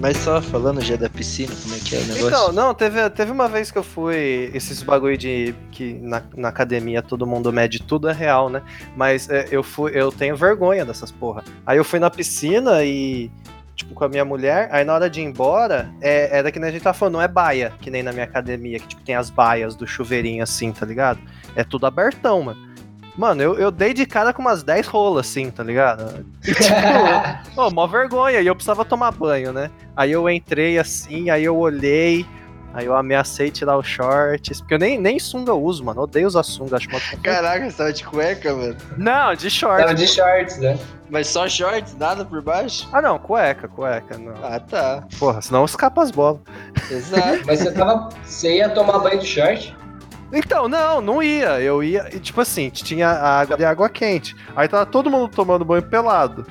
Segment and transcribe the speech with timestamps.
[0.00, 2.26] Mas só falando já da piscina, como é que é o negócio?
[2.26, 4.50] Então, não, teve, teve uma vez que eu fui.
[4.54, 5.54] Esses bagulho de.
[5.70, 8.62] que na, na academia todo mundo mede tudo é real, né?
[8.96, 9.92] Mas é, eu fui.
[9.94, 11.44] Eu tenho vergonha dessas porra.
[11.66, 13.30] Aí eu fui na piscina e.
[13.76, 16.68] Tipo, com a minha mulher, aí na hora de ir embora, é, era que nem
[16.68, 19.14] a gente tá falando, não é baia, que nem na minha academia, que tipo, tem
[19.14, 21.18] as baias do chuveirinho assim, tá ligado?
[21.56, 22.69] É tudo abertão, mano.
[23.20, 26.24] Mano, eu, eu dei de cara com umas 10 rolas, assim, tá ligado?
[26.42, 26.74] E, tipo,
[27.54, 28.40] pô, mó vergonha.
[28.40, 29.70] E eu precisava tomar banho, né?
[29.94, 32.24] Aí eu entrei assim, aí eu olhei,
[32.72, 34.62] aí eu ameacei tirar os shorts.
[34.62, 36.00] Porque eu nem, nem sunga eu uso, mano.
[36.00, 38.76] Eu odeio usar sunga, acho mó Caraca, você tava de cueca, mano.
[38.96, 39.84] Não, de shorts.
[39.84, 40.78] Tava de shorts, né?
[41.10, 42.88] Mas só shorts, nada por baixo?
[42.90, 44.32] Ah, não, cueca, cueca, não.
[44.42, 45.04] Ah, tá.
[45.18, 46.40] Porra, senão escapa as bolas.
[46.90, 47.42] Exato.
[47.44, 48.08] Mas você tava.
[48.24, 49.76] Você ia tomar banho de short?
[50.32, 51.60] Então, não, não ia.
[51.60, 54.34] Eu ia, e, tipo assim, tinha água de água quente.
[54.54, 56.46] Aí tava todo mundo tomando banho pelado.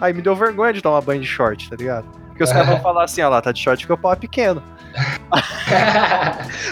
[0.00, 2.04] Aí me deu vergonha de tomar banho de short, tá ligado?
[2.28, 4.16] Porque os caras vão falar assim, ó lá, tá de short porque o pau é
[4.16, 4.62] pequeno.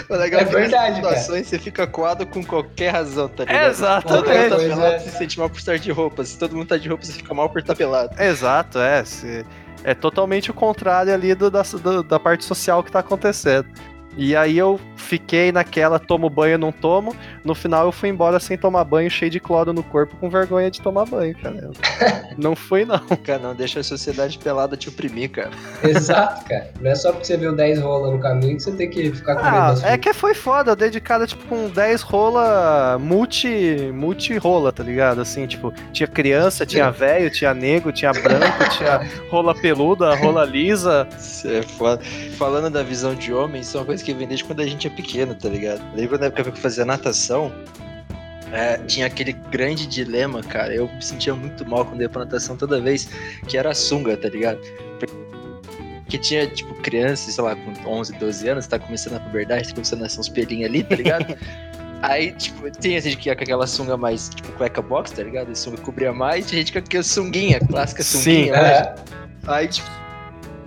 [0.09, 3.69] O legal É que verdade, situações você fica coado com qualquer razão, tá ligado?
[3.69, 4.09] Exatamente.
[4.09, 4.99] Todo mundo tá pelado, é.
[4.99, 6.23] você se sente mal por estar de roupa.
[6.23, 8.21] Se todo mundo tá de roupa, você fica mal por estar pelado.
[8.21, 9.03] Exato, é.
[9.03, 9.45] se-
[9.83, 13.67] é totalmente o contrário ali do- da, do- da parte social que tá acontecendo.
[14.17, 17.15] E aí eu fiquei naquela, tomo banho, não tomo.
[17.43, 20.69] No final eu fui embora sem tomar banho, cheio de cloro no corpo, com vergonha
[20.69, 21.71] de tomar banho, cara.
[22.37, 22.99] Não fui, não.
[23.23, 25.51] Cara, não deixa a sociedade pelada te oprimir, cara.
[25.83, 26.71] Exato, cara.
[26.79, 29.35] Não é só porque você viu 10 rolas no caminho que você tem que ficar
[29.35, 32.97] com medo Ah, é que foi foda, eu dei de cara, tipo, com 10 rola
[32.99, 35.19] multi, multi rola, tá ligado?
[35.21, 41.07] Assim, tipo, tinha criança, tinha velho, tinha negro, tinha branco, tinha rola peluda, rola lisa.
[41.19, 42.01] Isso é foda.
[42.37, 44.87] Falando da visão de homem, isso é uma coisa que vem desde quando a gente
[44.87, 45.81] é pequeno, tá ligado?
[45.95, 47.51] Lembra na época que eu fazia natação?
[48.51, 50.73] É, tinha aquele grande dilema, cara.
[50.73, 53.07] Eu me sentia muito mal quando ia pra natação toda vez,
[53.47, 54.59] que era a sunga, tá ligado?
[56.03, 59.73] Porque tinha, tipo, crianças, sei lá, com 11, 12 anos, tá começando a puberdade, tá
[59.75, 61.37] começando a nascer uns pelinhos ali, tá ligado?
[62.03, 65.51] Aí, tipo, tem gente que ia com aquela sunga mais, tipo, cueca box, tá ligado?
[65.51, 68.81] A sunga cobria mais, tinha gente com aquela sunguinha, clássica Sim, sunguinha, É.
[68.81, 68.95] né?
[69.47, 69.87] Aí, tipo,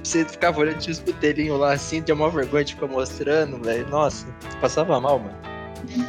[0.05, 3.89] você ficava olhando, tinha os petelinhos lá assim, tinha uma vergonha de ficar mostrando, velho.
[3.89, 4.27] Nossa,
[4.61, 5.37] passava mal, mano.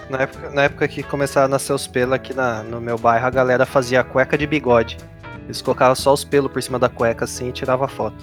[0.10, 3.26] Na época, na época que começaram a nascer os pelos aqui na, no meu bairro,
[3.26, 4.98] a galera fazia cueca de bigode.
[5.46, 8.16] Eles colocavam só os pelos por cima da cueca assim e tirava foto.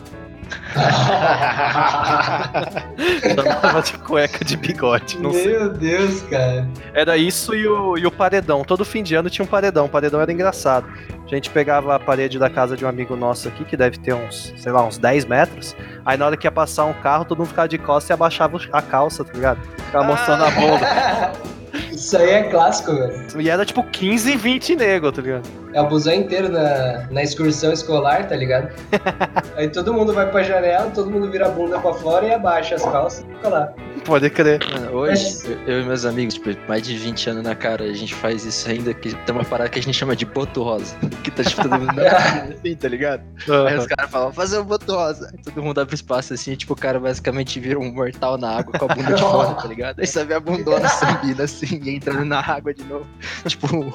[3.34, 5.58] Chamava de cueca de bigode, não sei.
[5.58, 6.68] Meu Deus, cara.
[6.94, 8.64] Era isso e o, e o paredão.
[8.64, 9.86] Todo fim de ano tinha um paredão.
[9.86, 10.86] O paredão era engraçado.
[11.24, 14.12] A gente pegava a parede da casa de um amigo nosso aqui, que deve ter
[14.12, 15.74] uns, sei lá, uns 10 metros.
[16.04, 18.58] Aí na hora que ia passar um carro, todo mundo ficava de costas e abaixava
[18.72, 19.60] a calça, tá ligado?
[19.86, 21.32] Ficava mostrando a bunda.
[21.90, 23.40] Isso aí é clássico, velho.
[23.40, 25.48] E era tipo 15, 20 nego, tá ligado?
[25.72, 28.68] É o busão inteiro na, na excursão escolar, tá ligado?
[29.56, 32.74] Aí todo mundo vai pra janela, todo mundo vira a bunda pra fora e abaixa
[32.74, 33.72] as calças e fica lá.
[34.04, 34.60] Pode crer.
[34.92, 38.44] Hoje, eu, e meus amigos, tipo, mais de 20 anos na cara, a gente faz
[38.44, 40.94] isso ainda, que tem uma parada que a gente chama de boto rosa.
[41.22, 42.02] Que tá tipo todo mundo na
[42.50, 43.22] assim, tá ligado?
[43.68, 45.30] Aí os caras falam, fazer o boto rosa.
[45.32, 48.76] Aí todo mundo abre espaço assim, tipo, o cara basicamente vira um mortal na água
[48.76, 50.00] com a bunda de fora, tá ligado?
[50.00, 50.84] Aí você vê a bundona
[51.44, 53.06] assim, e entrando na água de novo.
[53.46, 53.92] Tipo um,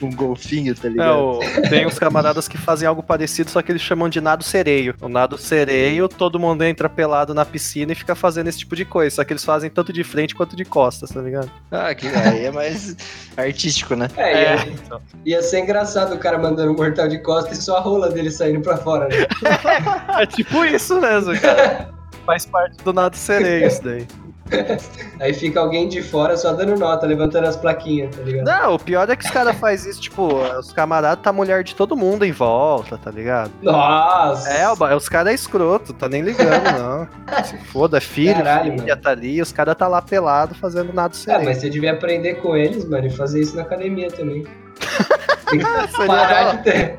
[0.00, 1.18] um golfinho, tá É, ligado?
[1.18, 4.94] o- tem uns camaradas que fazem algo parecido, só que eles chamam de nado sereio.
[5.00, 8.84] O nado sereio, todo mundo entra pelado na piscina e fica fazendo esse tipo de
[8.84, 9.16] coisa.
[9.16, 11.50] Só que eles fazem tanto de frente quanto de costas, tá ligado?
[11.70, 12.96] Ah, que aí é mais
[13.36, 14.08] artístico, né?
[14.16, 15.00] É, ia, então.
[15.24, 18.30] ia ser engraçado o cara mandando um mortal de costas e só a rola dele
[18.30, 19.26] saindo pra fora, né?
[20.20, 21.92] É tipo isso mesmo, cara.
[22.24, 24.06] Faz parte do nado sereio isso daí.
[25.20, 28.44] Aí fica alguém de fora só dando nota, levantando as plaquinhas, tá ligado?
[28.46, 31.64] Não, o pior é que os caras fazem isso, tipo, os camaradas tá a mulher
[31.64, 33.50] de todo mundo em volta, tá ligado?
[33.62, 34.48] Nossa!
[34.50, 37.08] É, os caras é escroto, tá nem ligando, não.
[37.44, 41.16] Se foda, filho, Caralho, filha, tá ali, os caras tá lá pelado fazendo nada Ah,
[41.16, 41.44] sereio.
[41.44, 44.44] mas você devia aprender com eles, mano, e fazer isso na academia também.
[45.50, 46.98] Tem que parar de ter.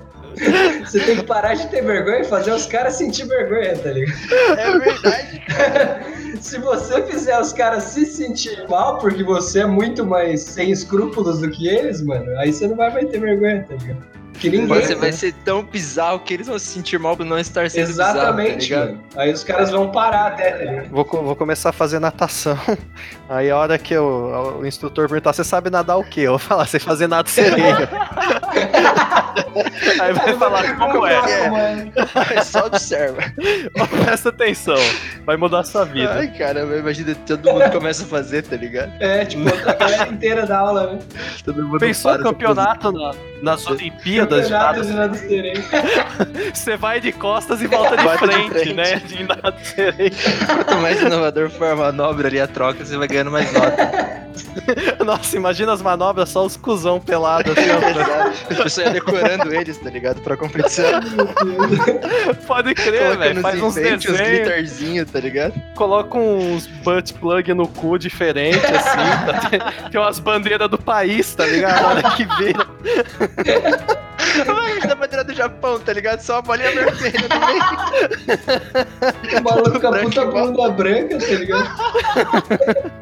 [0.83, 4.17] Você tem que parar de ter vergonha e fazer os caras sentir vergonha, tá ligado?
[4.59, 5.41] É verdade.
[6.41, 11.39] Se você fizer os caras se sentir mal porque você é muito mais sem escrúpulos
[11.39, 14.15] do que eles, mano, aí você não vai mais ter vergonha, tá ligado?
[14.37, 14.67] Que ninguém.
[14.67, 17.89] Você vai ser tão bizarro que eles vão se sentir mal por não estar sendo
[17.89, 19.03] Exatamente, bizarro, tá mano.
[19.15, 20.89] Aí os caras vão parar até, tá ligado?
[20.89, 22.59] Vou, vou começar a fazer natação.
[23.29, 26.21] Aí a hora que eu- o instrutor perguntar, você sabe nadar o quê?
[26.21, 27.77] Eu vou falar, sei fazer nada sereio.
[29.99, 31.13] Aí vai falar como é.
[31.13, 31.49] é.
[31.49, 31.91] Mano.
[32.43, 33.21] Só observa.
[34.05, 34.75] Presta atenção.
[35.25, 36.13] Vai mudar a sua vida.
[36.13, 38.91] Ai, cara, imagina todo mundo começa a fazer, tá ligado?
[38.99, 40.99] É, tipo, a galera inteira da aula, né?
[41.43, 45.63] Todo mundo Pensou para o campeonato na- nas Olimpíadas de Campeonato de nada sereno.
[46.53, 48.73] Você vai de costas e volta de, Volta de frente, frente.
[48.73, 48.95] né?
[49.05, 50.15] De nada sereno.
[50.55, 54.25] Quanto mais inovador for a manobra ali, a troca, você vai ganhando mais nota.
[55.05, 58.47] Nossa, imagina as manobras, só os cuzão pelados assim, ó.
[58.47, 60.19] Pessoas iam decorando eles, tá ligado?
[60.21, 60.99] Pra competição.
[62.47, 63.41] Pode crer, velho.
[63.41, 65.53] Faz uns desenhos, glitterzinhos, tá ligado?
[65.75, 68.81] coloca uns butt plug no cu diferente, assim.
[69.25, 69.49] tá?
[69.49, 69.59] Tem,
[69.91, 71.85] tem umas bandeiras do país, tá ligado?
[71.85, 72.67] Hora que vira.
[74.47, 76.19] Ai, da bandeira do Japão, tá ligado?
[76.21, 79.39] Só uma bolinha vermelha no meio.
[79.39, 81.69] O maluco com a puta bunda branca, tá ligado?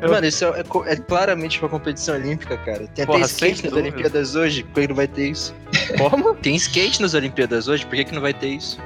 [0.10, 2.80] Mano, isso é, co- é claramente uma competição olímpica, cara.
[2.94, 3.80] Tem até Porra, skate sem nas.
[3.80, 5.56] Olimpíadas hoje, por que não vai ter isso?
[5.98, 6.36] Como?
[6.36, 8.80] Tem skate nas Olimpíadas hoje, por que, que não vai ter isso?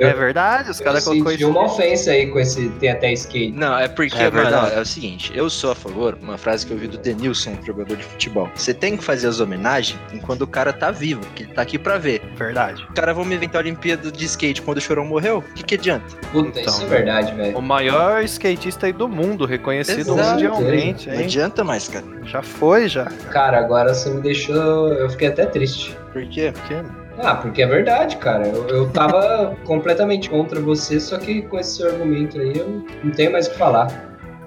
[0.00, 1.48] É verdade, os Eu caras colocou isso.
[1.48, 3.52] uma ofensa aí com esse tem até skate.
[3.52, 6.72] Não, é porque, É mano, é o seguinte, eu sou a favor, uma frase que
[6.72, 8.48] eu ouvi do Denilson, jogador de futebol.
[8.54, 11.78] Você tem que fazer as homenagens enquanto o cara tá vivo, que ele tá aqui
[11.78, 12.22] pra ver.
[12.36, 12.82] Verdade.
[12.88, 15.38] Os caras vão me inventar a Olimpíada de skate quando o Chorão morreu?
[15.38, 16.06] O que, que adianta?
[16.32, 16.72] Puta, Então.
[16.72, 17.56] isso é verdade, velho.
[17.58, 20.30] O maior skatista aí do mundo, reconhecido Exato.
[20.32, 21.24] mundialmente, Não hein?
[21.24, 22.04] adianta mais, cara.
[22.24, 23.06] Já foi, já.
[23.30, 24.88] Cara, agora você me deixou.
[24.88, 25.96] Eu fiquei até triste.
[26.12, 26.52] Por quê?
[26.52, 26.74] Porque
[27.20, 28.46] Ah, porque é verdade, cara.
[28.46, 33.10] Eu, eu tava completamente contra você, só que com esse seu argumento aí eu não
[33.12, 33.86] tenho mais o que falar.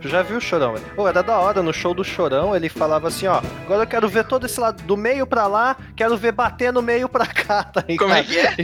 [0.01, 0.73] Tu já viu o Chorão?
[0.95, 4.09] Pô, era da hora, no show do Chorão ele falava assim, ó, agora eu quero
[4.09, 7.61] ver todo esse lado, do meio pra lá, quero ver bater no meio pra cá,
[7.71, 7.99] tá ligado?
[8.07, 8.55] Como é que é?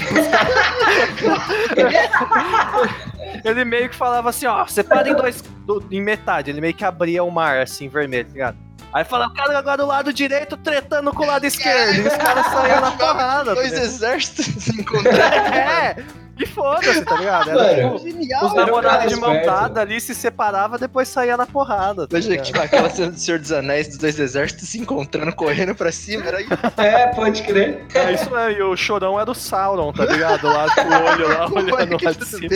[3.43, 6.83] Ele meio que falava assim, ó, separa em dois, do- em metade, ele meio que
[6.83, 8.57] abria o mar, assim, vermelho, tá ligado?
[8.93, 12.45] Aí falava, cara, agora o lado direito tretando com o lado esquerdo, e os caras
[12.47, 13.85] saíam na porrada, tá Dois ligado?
[13.85, 15.53] exércitos se encontraram.
[15.53, 15.95] É,
[16.39, 17.49] e foda-se, tá ligado?
[17.49, 21.45] Era Mano, tipo, Genial, os um namorados de dada ali se separava, depois saía na
[21.45, 22.07] porrada.
[22.07, 22.45] Tá ligado?
[22.45, 26.25] tipo, aquela cena do Senhor dos Anéis dos dois exércitos se encontrando, correndo pra cima.
[26.25, 26.53] Era isso.
[26.77, 27.85] É, pode crer.
[27.93, 30.47] É isso aí, e o chorão era o Sauron, tá ligado?
[30.47, 32.47] Lá com o olho lá, olhando lá de cima.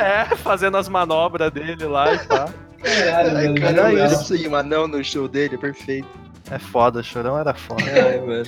[0.00, 2.48] É, fazendo as manobras dele lá e pá.
[2.82, 3.60] Caralho, Ai, mano.
[3.60, 4.06] cara, legal.
[4.12, 6.08] isso aí, um anão no show dele, perfeito.
[6.50, 7.82] É foda, o chorão era foda.
[7.84, 8.44] Ai, mano.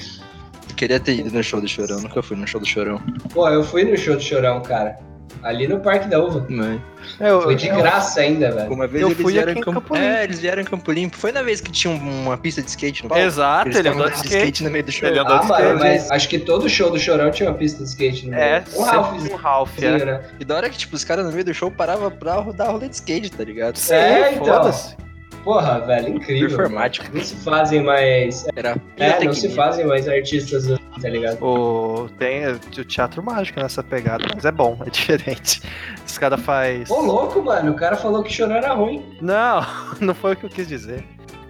[0.71, 3.01] Eu queria ter ido no show do Chorão, nunca fui no show do Chorão.
[3.33, 4.99] Pô, eu fui no show do Chorão, cara.
[5.43, 6.47] Ali no Parque da Uva.
[6.49, 6.81] Mãe.
[7.19, 8.73] Eu, Foi de eu- graça ainda, velho.
[8.73, 9.81] Uma vez Eu eles fui vieram aqui em Campo...
[9.81, 10.07] Campo Limpo.
[10.07, 11.17] É, eles vieram em Campo Limpo.
[11.17, 13.25] Foi na vez que tinha um- uma pista de skate no palco?
[13.25, 14.63] Exato, Eles ele andou de andando skate.
[14.65, 15.09] no meio do show.
[15.09, 15.81] Ele andou Ah, de mano, skate.
[15.81, 18.43] mas acho que todo show do Chorão tinha uma pista de skate no meio.
[18.43, 20.05] É, um sempre Ralphzinho, um Ralph, é.
[20.05, 20.21] né?
[20.39, 22.89] E da hora que, tipo, os caras no meio do show paravam pra dar rolê
[22.89, 23.77] de skate, tá ligado?
[23.77, 24.45] Sim, É, então.
[24.47, 24.97] foda-se.
[25.45, 26.49] Porra, velho, incrível.
[26.57, 27.07] Performático.
[27.13, 28.47] Não se fazem mais.
[28.55, 30.67] Era É, não se fazem mais artistas,
[31.01, 31.43] tá ligado?
[31.43, 35.63] O, tem o teatro mágico nessa pegada, mas é bom, é diferente.
[36.07, 36.91] Os caras faz.
[36.91, 39.05] Ô, louco, mano, o cara falou que chorão era ruim.
[39.21, 39.65] Não,
[40.01, 41.05] não foi o que eu quis dizer.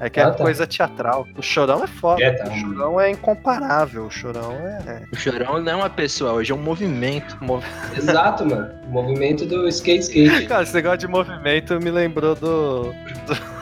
[0.04, 0.32] É que Ah, é tá.
[0.34, 1.28] coisa teatral.
[1.38, 2.20] O chorão é foda.
[2.24, 2.50] É, tá.
[2.50, 4.06] O chorão é incomparável.
[4.06, 5.04] O chorão é.
[5.12, 7.38] O Chorão não é uma pessoa, hoje é um movimento.
[7.96, 8.68] Exato, mano.
[8.88, 10.46] O movimento do skate skate.
[10.50, 12.92] Cara, esse negócio de movimento me lembrou do.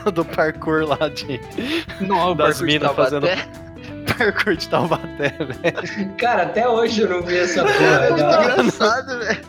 [0.03, 1.39] do, do parkour lá de.
[1.99, 3.47] Não, Das minas fazendo- Até...
[4.17, 6.13] Parkour de Taubaté, velho.
[6.17, 8.05] Cara, até hoje eu não vi essa porra.
[8.05, 9.41] É engraçado, velho.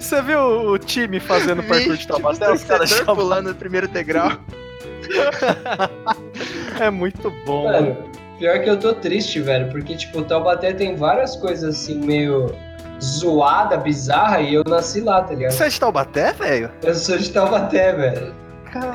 [0.00, 2.50] Você viu o time fazendo parkour de Taubaté?
[2.52, 4.32] Os caras pulando no primeiro degrau.
[6.80, 7.64] É muito bom.
[7.64, 7.96] Mano,
[8.38, 12.54] pior que eu tô triste, velho, porque, tipo, o Taubaté tem várias coisas assim, meio
[13.02, 15.52] zoada, bizarra, e eu nasci lá, tá ligado?
[15.52, 16.70] Você é de Taubaté, velho?
[16.82, 18.34] Eu sou de Taubaté, velho.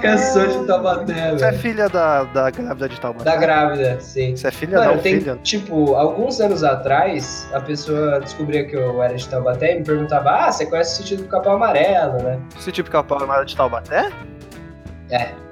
[0.04, 1.62] Eu sou de Taubaté, Você é velho.
[1.62, 3.26] filha da, da grávida de Taubaté?
[3.26, 4.34] Da grávida, sim.
[4.36, 5.38] Você é filha Mano, não, tem, filha?
[5.44, 10.32] tipo, alguns anos atrás, a pessoa descobria que eu era de Taubaté e me perguntava,
[10.32, 12.40] ah, você conhece o sítio do Capão Amarelo, né?
[12.58, 14.10] Esse tipo de capão armado de Taubaté?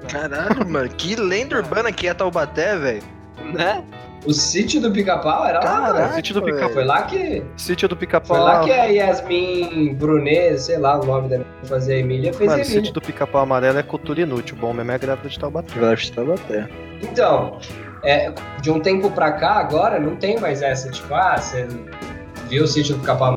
[0.08, 3.02] Caralho, mano, que lenda urbana que é Taubaté, velho.
[3.52, 3.84] Né?
[4.26, 6.14] O sítio do Pica-Pau era lá, Caraca, mano.
[6.14, 6.54] Sítio do velho.
[6.56, 8.42] pica Foi lá que, Sítio do foi pica-pau.
[8.42, 11.28] lá que a Yasmin Brunet, sei lá o nome
[11.60, 12.80] que fazia a Emília, fez Mano, a o Emília.
[12.80, 14.56] sítio do pica-pau amarelo é cultura inútil.
[14.58, 15.78] Bom mesmo é a grávida de Taubaté.
[15.92, 16.68] Acho que Taubaté.
[17.02, 17.58] Então,
[18.02, 18.32] é,
[18.62, 21.66] de um tempo pra cá, agora, não tem mais essa, tipo, ah, você
[22.48, 23.36] viu o sítio do Capão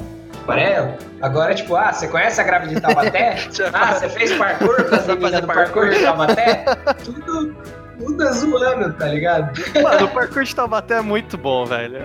[1.22, 3.36] Agora, tipo, ah, você conhece a grávida de Taubaté?
[3.74, 6.66] ah, você fez parkour com as meninas do parkour de Taubaté?
[7.04, 7.56] Tudo
[8.00, 9.60] Buda zoando, tá ligado?
[9.82, 11.98] Mano, o parkour de Taubaté é muito bom, velho.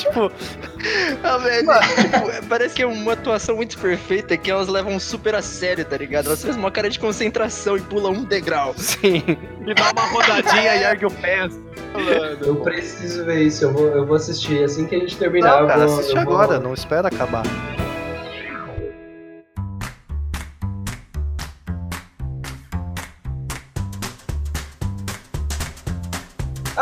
[0.00, 0.30] Tipo,
[1.22, 5.42] Ah, velho, tipo, parece que é uma atuação muito perfeita que elas levam super a
[5.42, 6.26] sério, tá ligado?
[6.26, 8.74] Elas fazem uma cara de concentração e pulam um degrau.
[8.76, 9.22] sim.
[9.66, 11.48] E dá uma rodadinha e ergue o pé.
[12.44, 14.62] Eu preciso ver isso, eu vou, eu vou assistir.
[14.64, 15.98] Assim que a gente terminar, Não, cara, eu vou.
[16.00, 17.42] assiste eu vou- agora, não espera acabar.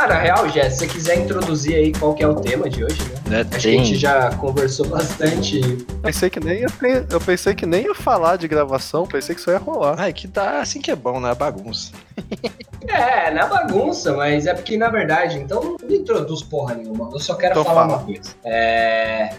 [0.09, 3.01] Na real, Jess, se você quiser introduzir aí qual que é o tema de hoje,
[3.03, 3.19] né?
[3.29, 5.61] Né, Acho que a gente já conversou bastante.
[6.03, 6.67] Pensei que nem ia,
[7.11, 9.97] eu pensei que nem ia falar de gravação, pensei que só ia rolar.
[9.99, 11.35] Ai, que tá assim que é bom, né?
[11.35, 11.93] Bagunça.
[12.87, 17.11] É, na bagunça, mas é porque, na verdade, então não introduz porra nenhuma.
[17.13, 17.97] Eu só quero Então falar fala.
[17.99, 18.31] uma coisa.
[18.45, 19.31] É.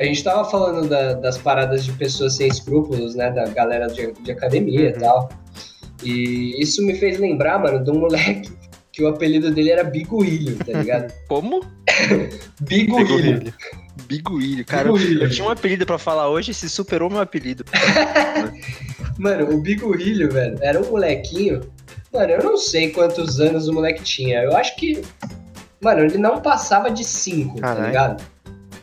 [0.00, 3.30] A gente tava falando da- das paradas de pessoas sem escrúpulos, né?
[3.30, 4.98] Da galera de, de academia e Uhum.
[4.98, 5.28] tal.
[6.02, 8.50] E isso me fez lembrar, mano, de um moleque
[8.92, 11.12] que o apelido dele era Biguilho, tá ligado?
[11.28, 11.64] Como?
[12.60, 13.52] Biguilho.
[14.06, 14.64] Biguilho.
[14.66, 15.22] Cara, Biguilho.
[15.24, 17.64] eu tinha um apelido pra falar hoje, se superou meu apelido.
[19.18, 21.60] Mano, o Biguilho, velho, era um molequinho.
[22.12, 24.42] Mano, eu não sei quantos anos o moleque tinha.
[24.42, 25.02] Eu acho que.
[25.80, 28.22] Mano, ele não passava de 5, tá ligado?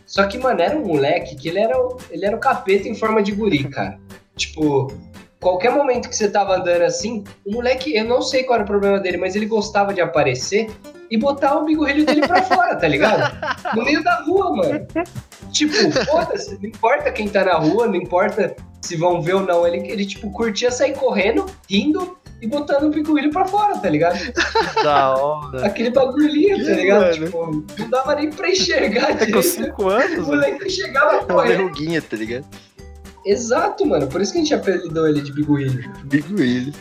[0.06, 2.96] Só que, mano, era um moleque que ele era, o- ele era o capeta em
[2.96, 3.98] forma de guri, cara.
[4.36, 4.92] Tipo,
[5.40, 8.68] qualquer momento que você tava andando assim, o moleque, eu não sei qual era o
[8.68, 10.70] problema dele, mas ele gostava de aparecer
[11.10, 13.36] e botar o bigorrilho dele pra fora, tá ligado?
[13.76, 14.86] No meio da rua, mano.
[15.52, 15.74] Tipo,
[16.06, 19.66] foda-se, não importa quem tá na rua, não importa se vão ver ou não.
[19.66, 24.18] Ele, ele tipo, curtia sair correndo, rindo e botando o bigorrilho pra fora, tá ligado?
[24.84, 25.66] Da hora.
[25.66, 27.02] Aquele bagulhinho, tá ligado?
[27.02, 27.14] mano?
[27.26, 29.42] Tipo, não dava nem pra enxergar É com direito.
[29.44, 30.26] 5 O anos, velho.
[30.28, 31.58] moleque chegava Uma correndo.
[31.58, 32.46] verruguinha, tá ligado?
[33.26, 34.08] Exato, mano.
[34.08, 35.92] Por isso que a gente apelidou ele de bigorrilho.
[36.06, 36.74] Biguilho.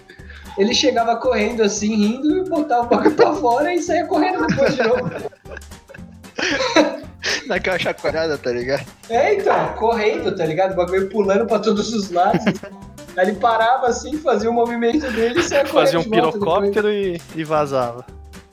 [0.56, 4.74] Ele chegava correndo assim, rindo, e botava o bagulho pra fora e saía correndo depois
[4.74, 5.10] de novo.
[7.46, 8.86] Naquela chacoalhada, tá ligado?
[9.08, 10.72] É, então, correndo, tá ligado?
[10.72, 12.44] O bagulho pulando pra todos os lados.
[13.16, 15.84] Aí ele parava assim, fazia o movimento dele e saia correndo.
[15.84, 18.04] Fazia um pirocóptero e, e vazava.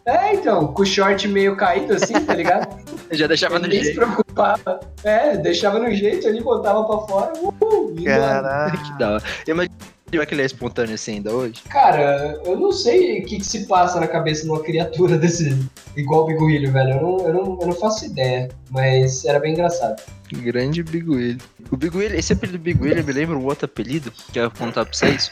[0.05, 2.67] É, então, com o short meio caído assim, tá ligado?
[3.11, 3.99] Já deixava no Ninguém se jeito.
[3.99, 4.79] preocupava.
[5.03, 7.33] É, deixava no jeito ali, botava pra fora.
[7.39, 8.77] Uhul, Caralho.
[8.83, 9.23] Que da hora.
[9.47, 11.61] Imagina que ele é espontâneo assim ainda hoje.
[11.69, 15.57] Cara, eu não sei o que, que se passa na cabeça de uma criatura desse.
[15.97, 16.91] igual o Biguilho, velho.
[16.91, 18.49] Eu não, eu, não, eu não faço ideia.
[18.69, 20.01] Mas era bem engraçado.
[20.31, 21.39] Grande Biguilho.
[21.71, 24.93] O Biguilho, esse apelido Biguilho me lembra um outro apelido que eu ia contar pra
[24.93, 25.31] vocês.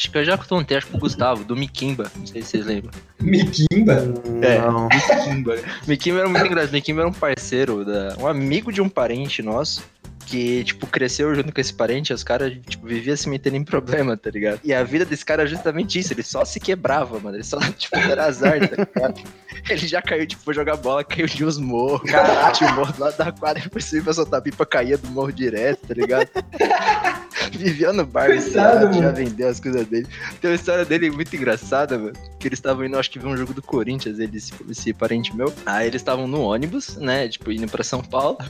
[0.00, 2.10] Acho que eu já contei, acho que o Gustavo, do Mikimba.
[2.16, 2.90] Não sei se vocês lembram.
[3.20, 4.02] Miquimba?
[4.40, 4.58] É.
[4.58, 4.88] Não.
[4.88, 5.56] Mikimba.
[5.86, 6.72] Mikimba era muito engraçado.
[6.72, 9.84] Mikimba era um parceiro, da, um amigo de um parente nosso.
[10.30, 14.16] Que, tipo, cresceu junto com esse parente, os caras, tipo, viviam se metendo em problema,
[14.16, 14.60] tá ligado?
[14.62, 17.36] E a vida desse cara é justamente isso, ele só se quebrava, mano.
[17.36, 19.20] Ele só, tipo, era azar, tá ligado?
[19.68, 22.08] Ele já caiu, tipo, foi jogar bola, caiu de uns morros.
[22.08, 25.88] Caralho, um morro do lado da quadra, ia pra soltar pipa, caía do morro direto,
[25.88, 26.28] tá ligado?
[27.52, 29.16] Vivia no bar, Coitado, já mano.
[29.16, 30.06] vendeu as coisas dele.
[30.40, 32.12] Tem uma história dele muito engraçada, mano.
[32.38, 35.34] Que eles estavam indo, acho que ver um jogo do Corinthians, ele, esse, esse parente
[35.34, 35.52] meu.
[35.66, 37.28] Aí eles estavam no ônibus, né?
[37.28, 38.38] Tipo, indo pra São Paulo.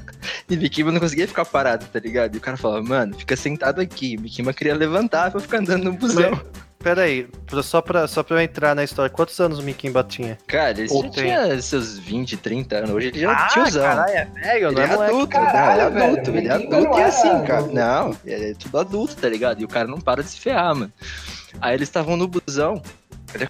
[0.48, 2.34] E Mikima não conseguia ficar parado, tá ligado?
[2.34, 4.16] E o cara falava, mano, fica sentado aqui.
[4.16, 6.40] Mikima queria levantar pra ficar andando no busão.
[6.82, 10.02] Pera aí, pra- só pra, só pra eu entrar na história, quantos anos o Mikimba
[10.02, 10.38] tinha?
[10.46, 11.24] Cara, ele Ou já tem.
[11.24, 12.90] tinha seus 20, 30 anos.
[12.90, 13.82] Hoje ele já é Ah, tiozão.
[13.82, 16.48] caralho, é velho, Ele não é é adulto, Caralho, não, ele é velho, adulto, ele
[16.48, 17.66] é adulto não e era assim, cara.
[17.66, 19.60] Não, ele é tudo adulto, tá ligado?
[19.60, 20.90] E o cara não para de se ferrar, mano.
[21.60, 22.80] Aí eles estavam no busão,
[23.34, 23.46] ele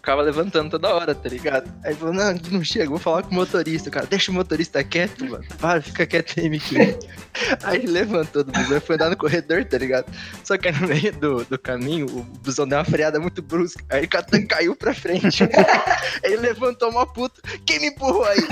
[0.00, 1.70] ficava levantando toda hora, tá ligado?
[1.84, 3.90] Aí falou, não, não chega, vou falar com o motorista.
[3.90, 5.44] Cara, deixa o motorista quieto, mano.
[5.60, 6.96] Para, fica quieto aí, Mickey.
[7.62, 10.10] aí levantou do busão e foi andar no corredor, tá ligado?
[10.42, 13.84] Só que no meio do, do caminho, o busão deu uma freada muito brusca.
[13.90, 15.44] Aí o Catan caiu pra frente.
[16.24, 17.42] ele levantou uma puta.
[17.66, 18.40] Quem me empurrou aí?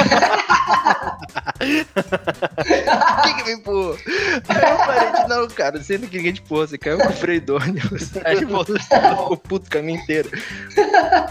[3.24, 3.96] Quem que me empurrou?
[4.48, 7.12] Aí eu parei de, não, cara, sendo que ninguém te empurrou, você caiu com o
[7.12, 8.10] freio do ônibus.
[8.24, 10.30] Aí voltou, ficou puto o caminho inteiro.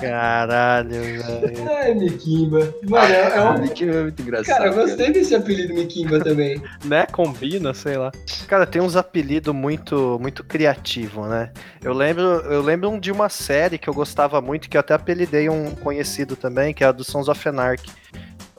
[0.10, 1.70] Caralho, velho.
[1.70, 2.74] Ai, Miquimba.
[2.88, 3.68] Mano, é, é um.
[3.68, 4.58] Que é muito engraçado.
[4.58, 6.62] Cara, eu gostei desse apelido Miquimba também.
[6.86, 7.06] Né?
[7.08, 8.12] Combina, sei lá.
[8.48, 11.52] Cara, tem uns apelidos muito muito criativos, né?
[11.84, 15.50] Eu lembro, eu lembro de uma série que eu gostava muito, que eu até apelidei
[15.50, 17.92] um conhecido também, que é a do Sons of Anarchy.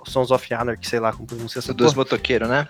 [0.05, 2.67] Sons of Anarchy, sei lá como pronuncia essa Dos motoqueiros, né?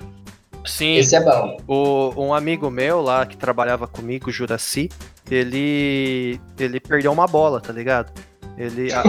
[0.64, 1.56] Sim, Esse é bom.
[1.66, 4.90] o, um amigo meu lá que trabalhava comigo, Juraci,
[5.30, 8.12] ele ele perdeu uma bola, tá ligado?
[8.58, 9.02] Ele a-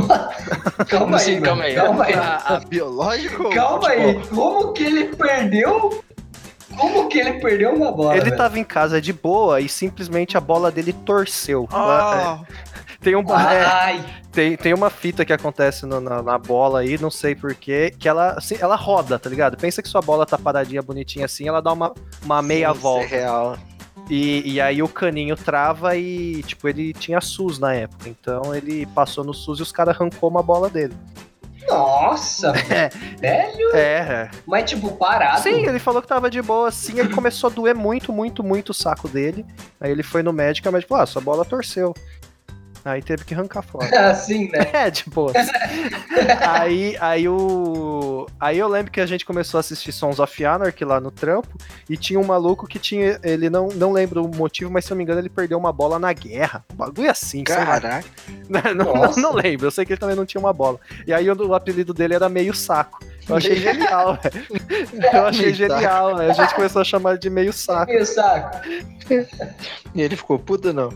[0.85, 1.41] Calma aí, assim?
[1.41, 1.75] Calma aí.
[1.75, 2.13] Calma aí.
[2.13, 3.49] A, a biológico?
[3.49, 4.07] Calma futebol?
[4.21, 4.27] aí.
[4.27, 6.03] Como que ele perdeu?
[6.77, 8.13] Como que ele perdeu uma bola?
[8.15, 8.37] Ele velho?
[8.37, 11.67] tava em casa de boa e simplesmente a bola dele torceu.
[11.71, 12.39] Ah,
[13.01, 16.97] Tem, um, é, Ai, tem, tem uma fita que acontece no- na, na bola aí,
[17.01, 19.57] não sei porquê, que ela, assim, ela roda, tá ligado?
[19.57, 22.81] Pensa que sua bola tá paradinha, bonitinha assim, ela dá uma, uma meia isso é
[22.81, 23.07] volta.
[23.07, 23.57] real.
[24.09, 28.09] E, e aí o caninho trava e, tipo, ele tinha SUS na época.
[28.09, 30.95] Então ele passou no SUS e os caras arrancou uma bola dele.
[31.67, 32.51] nossa,
[33.19, 33.75] velho.
[33.75, 35.41] É, Mas, tipo, parado.
[35.41, 38.69] Sim, ele falou que tava de boa, assim, ele começou a doer muito, muito, muito
[38.69, 39.45] o saco dele.
[39.79, 41.93] Aí ele foi no médico, e o médico falou, ah, sua bola torceu.
[42.89, 43.87] Aí teve que arrancar fora.
[44.09, 44.69] Assim, né?
[44.73, 45.31] É, de boa.
[46.47, 48.27] aí, aí o.
[48.39, 51.49] Aí eu lembro que a gente começou a assistir Sons of Anarchy lá no trampo,
[51.89, 53.19] e tinha um maluco que tinha.
[53.23, 55.71] Ele não, não lembro o motivo, mas se eu não me engano, ele perdeu uma
[55.71, 56.63] bola na guerra.
[56.73, 57.43] Um bagulho assim.
[57.43, 58.03] Caraca.
[58.49, 60.79] Não, não, não lembro, eu sei que ele também não tinha uma bola.
[61.05, 62.99] E aí o, o apelido dele era meio saco.
[63.29, 64.47] Eu achei genial, velho.
[65.13, 66.17] Eu achei Meio genial.
[66.17, 67.91] Aí a gente começou a chamar ele de meio saco.
[67.91, 68.57] Meu saco.
[69.93, 70.89] E ele ficou puto, não?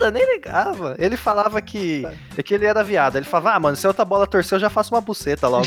[0.00, 0.96] Nada, nem ligava.
[0.98, 3.16] Ele falava que, é que ele era viado.
[3.16, 5.66] Ele falava, ah, mano, se outra bola torcer, eu já faço uma buceta logo.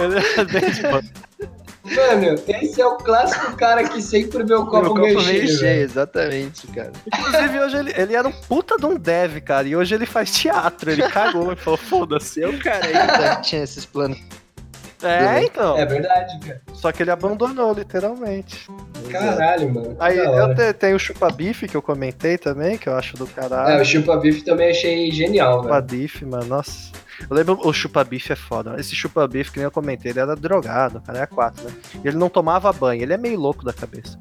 [0.00, 1.02] ele era bem de boa.
[1.84, 5.58] Mano, esse é o clássico cara que sempre vê o copo, Meu copo meio cheio.
[5.58, 6.92] cheio, exatamente, cara.
[7.06, 9.66] Inclusive, hoje ele, ele era um puta de um dev, cara.
[9.66, 10.90] E hoje ele faz teatro.
[10.90, 12.40] Ele cagou e falou, foda-se.
[12.40, 14.18] Seu cara ainda tinha esses planos.
[15.02, 15.76] É, então.
[15.76, 16.62] É verdade, cara.
[16.74, 18.66] Só que ele abandonou, literalmente.
[19.10, 19.96] Caralho, mano.
[19.98, 23.28] Aí eu te- tenho o chupa-bife que eu comentei também, que eu acho do É,
[23.28, 23.82] caralho.
[23.82, 25.64] o chupa-bife também achei genial, velho.
[25.74, 26.92] Chupa-bife, mano, nossa.
[27.28, 28.74] Eu lembro, o chupa-bife é foda.
[28.78, 31.72] Esse chupa-bife, que nem eu comentei, ele era drogado, cara, é 4, né?
[32.04, 34.18] E ele não tomava banho, ele é meio louco da cabeça.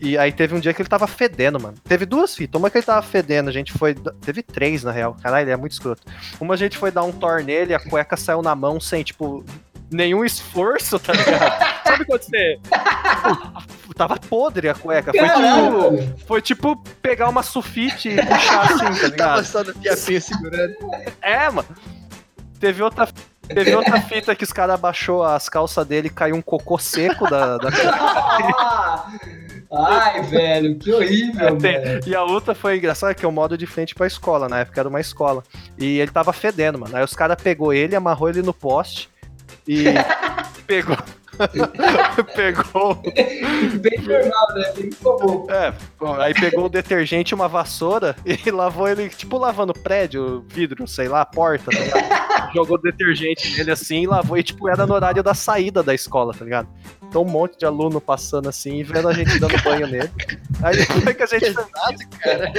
[0.00, 1.74] E aí teve um dia que ele tava fedendo, mano.
[1.84, 2.58] Teve duas fitas.
[2.58, 3.94] Uma que ele tava fedendo, a gente foi.
[3.94, 5.16] Teve três, na real.
[5.22, 6.02] Caralho, ele é muito escroto.
[6.40, 9.44] Uma a gente foi dar um tor nele, a cueca saiu na mão sem, tipo,
[9.92, 11.82] nenhum esforço, tá ligado?
[11.86, 12.58] Sabe quando você.
[13.82, 15.12] Tipo, tava podre a cueca.
[15.12, 19.16] Foi tipo, foi tipo pegar uma sulfite e puxar assim, tá ligado?
[19.16, 20.74] Tava só no piapinho segurando.
[21.20, 21.68] É, mano.
[22.58, 23.08] Teve outra,
[23.48, 27.28] teve outra fita que os caras abaixou as calças dele e caiu um cocô seco
[27.28, 27.58] da.
[27.58, 27.68] da...
[29.74, 32.00] Ai, velho, que horrível, Tem- mano.
[32.06, 34.78] E a outra foi engraçada, que é o modo de frente pra escola, na época
[34.80, 35.42] era uma escola.
[35.78, 36.94] E ele tava fedendo, mano.
[36.96, 39.08] Aí os caras pegou ele, amarrou ele no poste
[39.66, 39.84] e
[40.66, 40.96] pegou.
[42.34, 42.94] pegou.
[43.80, 44.72] Bem normal, né?
[44.76, 45.46] Bem comum.
[45.50, 50.44] É, bom, aí pegou o detergente e uma vassoura e lavou ele, tipo lavando prédio,
[50.48, 52.52] vidro, sei lá, porta, tá ligado?
[52.54, 56.34] Jogou detergente nele assim e lavou, e tipo, era no horário da saída da escola,
[56.34, 56.68] tá ligado?
[57.02, 60.10] Então um monte de aluno passando assim e vendo a gente dando banho nele.
[60.62, 62.52] Aí depois que a gente fez cara.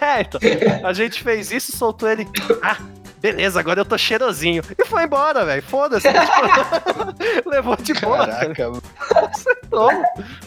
[0.00, 0.40] é, então,
[0.88, 2.26] a gente fez isso, soltou ele.
[2.62, 2.78] Ah,
[3.24, 4.62] beleza, agora eu tô cheirosinho.
[4.78, 5.62] E foi embora, velho.
[5.62, 6.06] Foda-se.
[7.46, 8.18] Levou de boa.
[8.18, 8.54] cara.
[8.54, 8.82] Caraca, mano.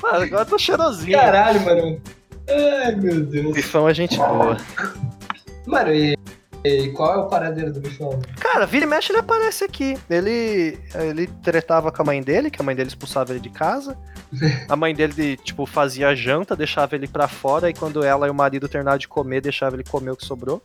[0.04, 1.18] Mano, agora eu tô cheirosinho.
[1.18, 2.02] Caralho, mano.
[2.48, 3.56] Ai, meu Deus.
[3.56, 4.58] Bifão é gente boa.
[5.66, 6.16] Mano, e,
[6.64, 8.20] e qual é o paradeiro do bichão?
[8.40, 9.98] Cara, vira e mexe ele aparece aqui.
[10.08, 13.98] Ele, ele tretava com a mãe dele, que a mãe dele expulsava ele de casa.
[14.70, 18.36] A mãe dele, tipo, fazia janta, deixava ele pra fora, e quando ela e o
[18.36, 20.62] marido terminavam de comer, deixava ele comer o que sobrou.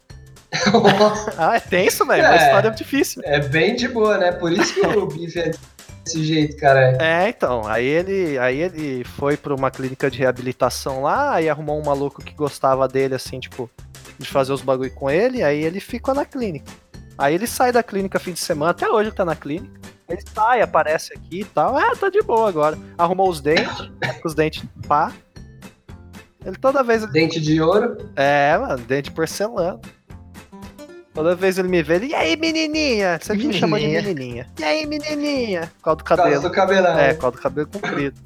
[1.38, 2.24] Ah, é tenso, velho.
[2.24, 2.36] É.
[2.36, 3.22] história difícil.
[3.24, 4.32] é bem de boa, né?
[4.32, 5.52] Por isso que o bife é
[6.04, 6.96] desse jeito, cara.
[7.00, 11.80] É, então, aí ele, aí ele foi pra uma clínica de reabilitação lá, aí arrumou
[11.80, 13.70] um maluco que gostava dele, assim, tipo,
[14.18, 16.70] de fazer os bagulho com ele, aí ele ficou na clínica.
[17.16, 19.80] Aí ele sai da clínica fim de semana, até hoje ele tá na clínica.
[20.08, 21.76] Ele sai, aparece aqui e tal.
[21.76, 22.76] Ah, tá de boa agora.
[22.98, 23.90] Arrumou os dentes,
[24.24, 25.12] os dentes pá.
[26.44, 27.06] Ele toda vez.
[27.12, 27.96] Dente de ouro.
[28.16, 29.80] É, mano, dente de porcelana.
[31.14, 32.07] Toda vez ele me vê, ele.
[32.07, 33.18] E aí, menininha?
[33.20, 34.46] Você me chama de Menininha.
[34.59, 35.70] E aí, menininha?
[35.83, 36.42] Por causa do Por causa cabelo.
[36.42, 36.98] do cabelão.
[36.98, 38.20] É, por causa do cabelo comprido.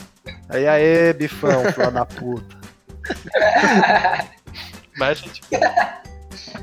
[0.49, 2.57] Aí, aê, bifão, filho da puta.
[4.99, 5.40] Mas a gente.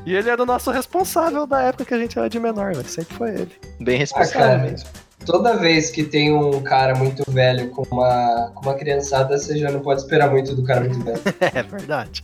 [0.06, 2.88] E ele era o nosso responsável da época que a gente era de menor, velho.
[2.88, 3.52] Sempre foi ele.
[3.80, 4.90] Bem Ah, responsável cara, mesmo.
[5.26, 9.70] toda vez que tem um cara muito velho com uma, com uma criançada, você já
[9.72, 11.22] não pode esperar muito do cara muito velho.
[11.54, 12.24] É verdade.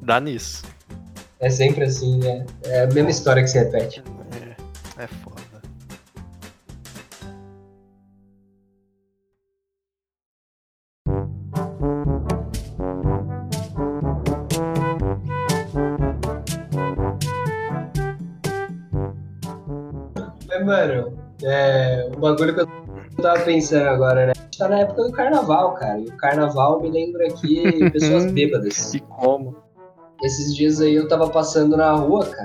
[0.00, 0.62] Dá nisso.
[1.40, 2.44] É sempre assim, né?
[2.64, 4.02] É a mesma história que se repete.
[4.98, 5.40] É, é foda.
[20.46, 22.68] Mas, mano, é, o bagulho que eu
[23.22, 24.32] tava pensando agora, né?
[24.36, 25.98] A gente tá na época do carnaval, cara.
[26.00, 28.92] E o carnaval me lembra aqui pessoas bêbadas.
[28.92, 29.69] E como?
[30.22, 32.44] Esses dias aí eu tava passando na rua, cara.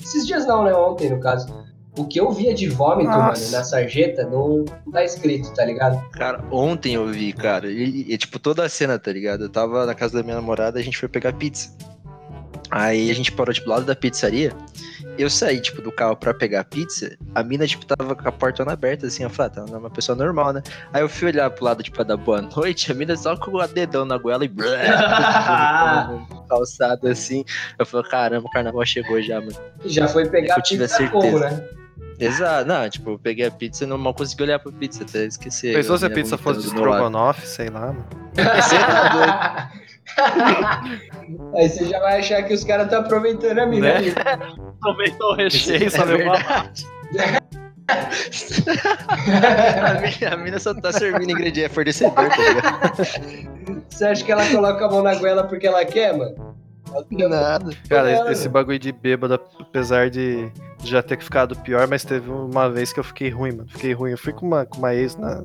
[0.00, 0.74] Esses dias não, né?
[0.74, 1.48] Ontem, no caso.
[1.98, 3.40] O que eu via de vômito, Nossa.
[3.40, 6.00] mano, na sarjeta, não, tá escrito, tá ligado?
[6.12, 9.44] Cara, ontem eu vi, cara, e, e, tipo, toda a cena, tá ligado?
[9.44, 11.76] Eu tava na casa da minha namorada, a gente foi pegar pizza.
[12.70, 14.52] Aí a gente parou, tipo, do lado da pizzaria.
[15.20, 17.16] Eu saí, tipo, do carro pra pegar a pizza.
[17.34, 19.22] A mina, tipo, tava com a portona aberta, assim.
[19.22, 20.62] Eu falei, ah, tá, é uma pessoa normal, né?
[20.92, 22.90] Aí eu fui olhar pro lado, tipo, pra dar boa noite.
[22.90, 24.50] A mina só com o dedão na goela e...
[26.48, 27.44] calçado, assim.
[27.78, 29.56] Eu falei, caramba, o carnaval chegou já, mano.
[29.84, 31.50] Já foi pegar Eu tive a pizza como, certeza.
[31.50, 31.68] né?
[32.18, 32.68] Exato.
[32.68, 35.72] Não, tipo, eu peguei a pizza e não mal consegui olhar pra pizza, até esqueci.
[35.72, 38.06] Pensou se a pizza fosse de estrogonofe, sei lá, mano.
[41.56, 44.00] Aí você já vai achar que os caras estão aproveitando a mina.
[44.00, 44.12] Né?
[44.82, 46.86] Aumentou o recheio, É só levou a verdade.
[49.08, 53.82] a, mina, a mina só tá servindo ingrediente, é fornecedor, tá ligado?
[53.88, 56.56] Você acha que ela coloca a mão na goela porque ela quer, mano?
[57.10, 57.70] Nada.
[57.88, 60.50] Cara, esse bagulho de bêbado, apesar de
[60.82, 63.68] já ter ficado pior, mas teve uma vez que eu fiquei ruim, mano.
[63.68, 64.10] Fiquei ruim.
[64.10, 65.44] Eu fui com uma, com uma ex na,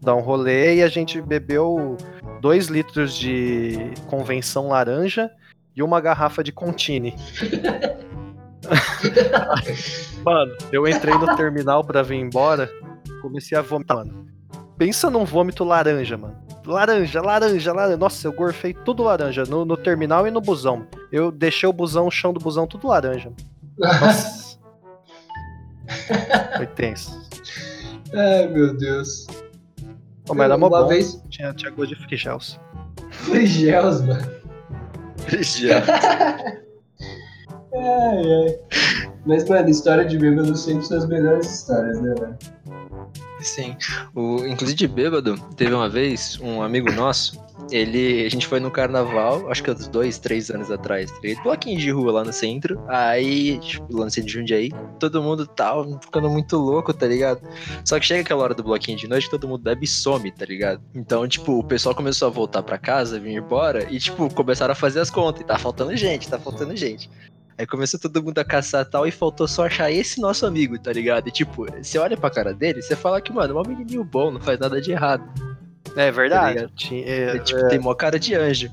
[0.00, 1.96] dar um rolê e a gente bebeu
[2.40, 5.30] dois litros de convenção laranja
[5.74, 7.14] e uma garrafa de Contini.
[10.24, 12.70] mano, eu entrei no terminal pra vir embora,
[13.22, 14.26] comecei a vomitar, mano.
[14.78, 16.36] Pensa num vômito laranja, mano.
[16.66, 17.96] Laranja, laranja, laranja.
[17.96, 20.86] Nossa, eu gorfei tudo laranja no, no terminal e no busão.
[21.10, 23.32] Eu deixei o busão, o chão do busão, tudo laranja.
[23.78, 24.58] Nossa.
[26.56, 27.16] Foi tenso.
[28.12, 29.26] Ai, meu Deus.
[30.26, 30.88] Pô, mas era Uma bom.
[30.88, 32.60] vez- Tinha, tinha gosto de frigels.
[33.10, 34.30] Frigels, mano.
[35.40, 35.80] Já.
[37.76, 38.58] Ai, ai.
[39.26, 42.38] Mas, mano, história de bêbado sempre são as melhores histórias, né, velho?
[43.40, 43.76] Sim.
[44.14, 47.38] O, inclusive de bêbado, teve uma vez um amigo nosso,
[47.70, 48.24] ele.
[48.24, 51.42] A gente foi no carnaval, acho que uns dois, três anos atrás, tá ligado?
[51.42, 52.80] bloquinho de rua lá no centro.
[52.88, 57.40] Aí, tipo, lá no centro de Jundiaí, todo mundo tal, ficando muito louco, tá ligado?
[57.84, 60.44] Só que chega aquela hora do bloquinho de noite, todo mundo bebe e some, tá
[60.44, 60.80] ligado?
[60.94, 64.76] Então, tipo, o pessoal começou a voltar pra casa, vir embora, e, tipo, começaram a
[64.76, 65.42] fazer as contas.
[65.42, 67.10] E tá faltando gente, tá faltando gente.
[67.58, 70.92] Aí começou todo mundo a caçar tal e faltou só achar esse nosso amigo, tá
[70.92, 71.28] ligado?
[71.28, 74.30] E tipo, você olha pra cara dele, você fala que, mano, é um menininho bom,
[74.30, 75.24] não faz nada de errado.
[75.96, 76.68] É verdade.
[76.76, 78.70] Tinha- Ele, é, tipo, tem mó cara de anjo.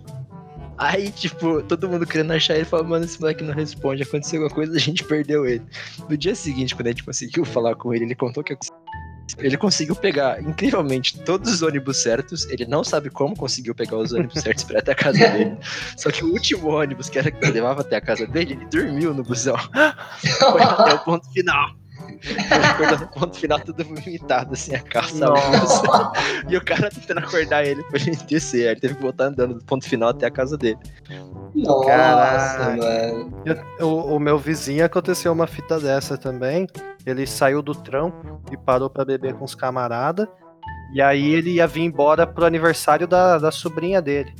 [0.77, 4.53] Aí, tipo, todo mundo querendo achar ele, fala, mano, esse moleque não responde, aconteceu alguma
[4.53, 5.61] coisa, a gente perdeu ele.
[6.09, 8.57] No dia seguinte, quando a gente conseguiu falar com ele, ele contou que
[9.38, 12.45] ele conseguiu pegar, incrivelmente, todos os ônibus certos.
[12.45, 15.57] Ele não sabe como conseguiu pegar os ônibus certos pra ir até a casa dele.
[15.97, 19.13] Só que o último ônibus, que era que levava até a casa dele, ele dormiu
[19.13, 19.57] no busão.
[20.51, 21.82] Foi até o ponto final.
[22.99, 25.25] No ponto final, tudo vomitado, assim, a calça.
[26.49, 28.63] E o cara tentando acordar ele pra ele descer.
[28.67, 30.77] Aí ele teve que voltar andando do ponto final até a casa dele.
[31.55, 32.83] Nossa, Caralho.
[32.83, 33.43] mano.
[33.79, 36.67] Eu- o, o meu vizinho aconteceu uma fita dessa também.
[37.05, 40.27] Ele saiu do trampo e parou pra beber com os camaradas.
[40.93, 44.33] E aí ele ia vir embora pro aniversário da, da sobrinha dele.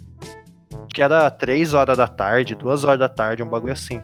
[0.94, 4.02] Que era 3 horas da tarde, 2 horas da tarde, um bagulho assim.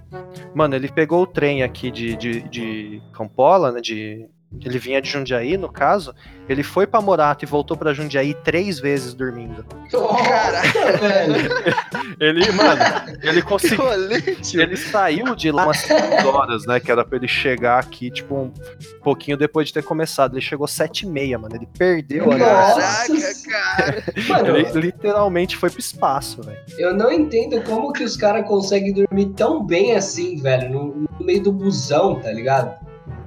[0.54, 3.82] Mano, ele pegou o trem aqui de, de, de Campola, né?
[3.82, 4.28] De,
[4.66, 6.14] ele vinha de Jundiaí, no caso.
[6.48, 9.64] Ele foi pra Morato e voltou pra Jundiaí três vezes dormindo.
[9.94, 11.50] Nossa, velho.
[12.20, 12.82] Ele, mano,
[13.24, 13.86] ele conseguiu.
[13.94, 16.78] Ele saiu de lá umas 6 horas, né?
[16.80, 18.52] Que era pra ele chegar aqui, tipo, um
[19.02, 20.34] pouquinho depois de ter começado.
[20.34, 21.56] Ele chegou sete e meia, mano.
[21.56, 23.08] Ele perdeu a Nossa.
[23.08, 24.04] Caraca, cara.
[24.28, 26.58] Mano, Ele literalmente foi pro espaço, velho.
[26.78, 31.26] eu não entendo como que os caras conseguem dormir tão bem assim, velho, no, no
[31.26, 32.74] meio do busão, tá ligado?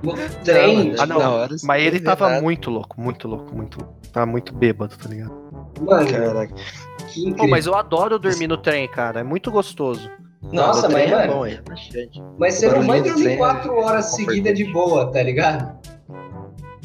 [0.03, 0.95] No trem.
[0.99, 1.21] Ah, não.
[1.21, 3.95] hora, Mas ele não tava muito louco, muito louco, muito louco.
[4.13, 5.33] Tava muito bêbado, tá ligado?
[5.81, 6.55] Mano, Caraca.
[7.09, 7.37] que incrível.
[7.37, 9.21] Pô, mas eu adoro dormir no trem, cara.
[9.21, 10.11] É muito gostoso.
[10.43, 11.63] Não, Nossa, mas, é mano, bom, é.
[12.37, 15.81] Mas você não vai dormir trem é quatro horas seguidas de boa, tá ligado?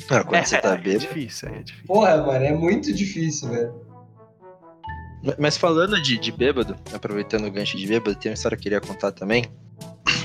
[0.09, 0.99] Ah, quando você tá é bêbado.
[0.99, 1.87] difícil, é difícil.
[1.87, 3.87] Porra, mano, é muito difícil, velho.
[5.39, 8.63] Mas falando de, de bêbado, aproveitando o gancho de bêbado, tem uma história que eu
[8.63, 9.45] queria contar também.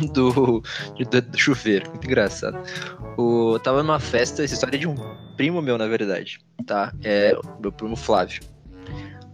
[0.13, 2.59] Do, do, do chuveiro, muito engraçado.
[3.17, 4.95] O, tava numa festa, essa história é de um
[5.37, 6.93] primo meu, na verdade, tá?
[7.03, 8.43] É o meu primo Flávio.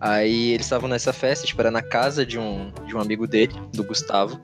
[0.00, 3.54] Aí eles estavam nessa festa, tipo, era na casa de um, de um amigo dele,
[3.72, 4.40] do Gustavo.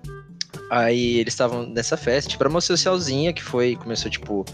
[0.71, 4.45] Aí eles estavam nessa festa, tipo, era uma socialzinha que foi, começou, tipo,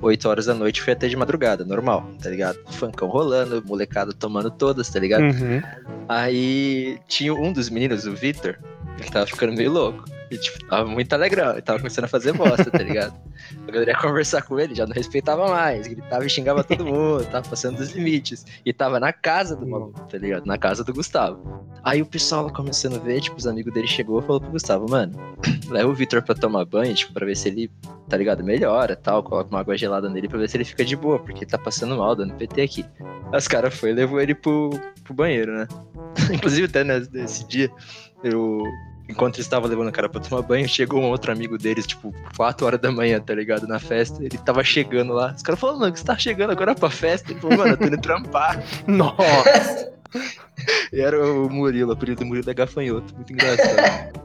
[0.00, 2.58] 8 horas da noite, foi até de madrugada, normal, tá ligado?
[2.72, 5.22] Funkão rolando, molecada tomando todas, tá ligado?
[5.22, 5.62] Uhum.
[6.08, 8.58] Aí tinha um dos meninos, o Victor,
[8.98, 10.04] ele tava ficando meio louco.
[10.30, 13.14] E, tipo, tava muito alegrão, ele tava começando a fazer bosta, tá ligado?
[13.68, 17.24] A galera ia conversar com ele, já não respeitava mais, gritava e xingava todo mundo,
[17.26, 18.44] tava passando dos limites.
[18.64, 20.46] E tava na casa do maluco, tá ligado?
[20.46, 21.64] Na casa do Gustavo.
[21.84, 24.90] Aí o pessoal começando a ver, tipo, os amigos dele chegou e falou pro Gustavo,
[24.90, 25.14] mano,
[25.70, 27.70] leva o Vitor pra tomar banho, tipo, pra ver se ele,
[28.08, 30.96] tá ligado, melhora tal, coloca uma água gelada nele pra ver se ele fica de
[30.96, 32.84] boa, porque tá passando mal, dando PT aqui.
[33.32, 34.70] Aí os caras foi e levou ele pro,
[35.04, 35.68] pro banheiro, né?
[36.32, 37.70] Inclusive até nesse dia,
[38.24, 38.62] eu,
[39.08, 42.14] enquanto eles estavam levando o cara pra tomar banho, chegou um outro amigo deles, tipo,
[42.36, 43.66] 4 horas da manhã, tá ligado?
[43.66, 44.22] Na festa.
[44.22, 45.32] Ele tava chegando lá.
[45.36, 47.32] Os caras falaram, mano, você tá chegando agora pra festa?
[47.32, 48.62] Ele falou, mano, eu tô indo trampar.
[48.86, 49.92] Nossa.
[50.92, 53.14] E era o Murilo, o apelido do Murilo é gafanhoto.
[53.14, 54.20] Muito engraçado.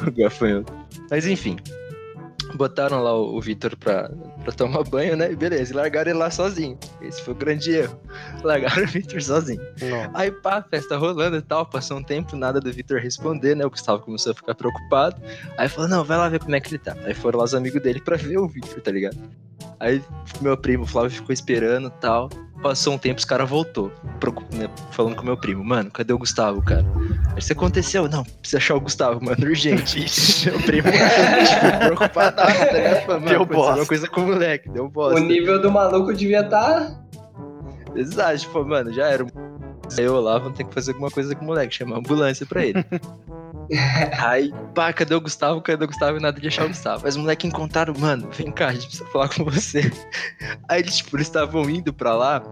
[0.06, 0.72] o gafanhoto.
[1.10, 1.56] Mas enfim.
[2.54, 4.10] Botaram lá o, o Vitor pra,
[4.42, 5.32] pra tomar banho, né?
[5.32, 6.78] E beleza, e largaram ele lá sozinho.
[7.00, 7.98] Esse foi o grande erro.
[8.44, 9.62] Largaram o Vitor sozinho.
[9.80, 10.10] Não.
[10.14, 13.64] Aí pá, festa rolando e tal, passou um tempo, nada do Vitor responder, né?
[13.64, 15.20] O Gustavo começou a ficar preocupado.
[15.56, 16.96] Aí falou, não, vai lá ver como é que ele tá.
[17.04, 19.16] Aí foram lá os amigos dele pra ver o Vitor, tá ligado?
[19.80, 20.02] Aí
[20.40, 22.28] meu primo, o Flávio, ficou esperando e tal.
[22.62, 23.90] Passou um tempo, os caras voltou,
[24.52, 26.84] né, falando com meu primo, mano, cadê o Gustavo, cara?
[27.32, 29.98] Aí isso aconteceu, não, precisa achar o Gustavo, mano, urgente.
[30.48, 32.46] Meu primo, tipo, tá?
[33.04, 33.70] Falando, Deu mano, aconteceu bosta.
[33.70, 35.18] alguma coisa com o moleque, deu O bosta.
[35.18, 37.02] nível do maluco devia tá estar.
[37.96, 39.26] Exato, tipo, mano, já era.
[39.98, 42.46] Aí eu lá, vamos ter que fazer alguma coisa com o moleque, chamar a ambulância
[42.46, 42.84] pra ele.
[44.18, 45.60] Aí, pá, cadê o Gustavo?
[45.60, 46.18] Cadê o Gustavo?
[46.18, 47.02] E nada de achar o Gustavo.
[47.04, 49.90] Mas os moleques encontraram, mano, vem cá, a gente precisa falar com você.
[50.68, 52.42] Aí eles, tipo, eles estavam indo pra lá.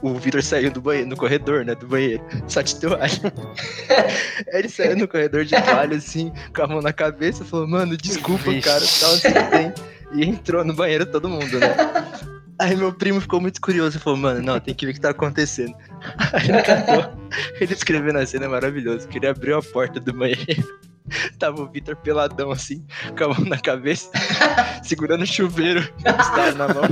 [0.00, 3.32] O Vitor saiu do banheiro, no corredor, né, do banheiro, só de toalha.
[4.52, 7.96] Aí ele saiu no corredor de toalha, assim, com a mão na cabeça, falou, mano,
[7.96, 8.68] desculpa, Vixe.
[8.68, 9.74] cara, tal, o que tem.
[10.12, 11.74] E entrou no banheiro todo mundo, né?
[12.60, 15.00] Aí meu primo ficou muito curioso e falou, mano, não, tem que ver o que
[15.00, 15.74] tá acontecendo.
[17.60, 20.78] Ele escreveu na cena maravilhoso, que ele abriu a porta do banheiro.
[21.38, 22.84] Tava o Vitor peladão assim,
[23.16, 24.10] com a mão na cabeça,
[24.82, 26.84] segurando o chuveiro, o Gustavo na mão.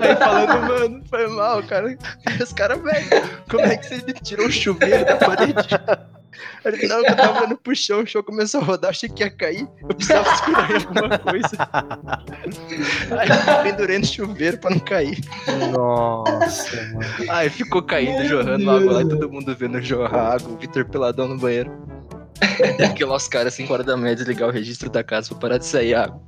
[0.00, 1.96] Aí falando, mano, foi mal, cara.
[2.40, 3.08] Os caras, velho,
[3.50, 5.68] como é que você tirou o chuveiro da parede?
[6.64, 9.22] Aí Ele, não, eu tava olhando pro chão, o chão começou a rodar, achei que
[9.22, 11.56] ia cair, eu precisava segurar em alguma coisa.
[13.18, 15.18] Aí eu pendurei no chuveiro pra não cair.
[15.72, 17.30] Nossa, mano.
[17.30, 21.28] Aí ficou caindo, jorrando água lá e todo mundo vendo jorrar água, o Vitor peladão
[21.28, 21.70] no banheiro.
[22.96, 25.58] Que lá os caras, 5 horas da manhã, desligar o registro da casa pra parar
[25.58, 26.20] de sair água.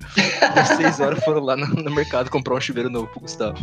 [0.55, 3.59] Às 6 horas foram lá no, no mercado comprar um chuveiro novo pro Gustavo.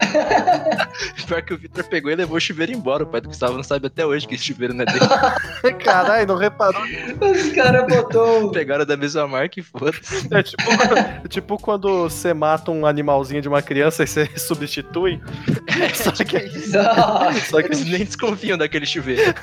[1.26, 3.04] Pior que o Vitor pegou e levou o chuveiro embora.
[3.04, 5.74] O pai do Gustavo não sabe até hoje que esse chuveiro não é dele.
[5.82, 6.82] Caralho, não reparou.
[6.82, 8.50] Os caras botou.
[8.52, 10.28] Pegaram da mesma marca e foda-se.
[10.30, 10.62] É tipo,
[11.24, 15.20] é tipo quando você mata um animalzinho de uma criança e você substitui.
[15.94, 19.34] Só que, Nossa, só que Eles nem desconfiam daquele chuveiro.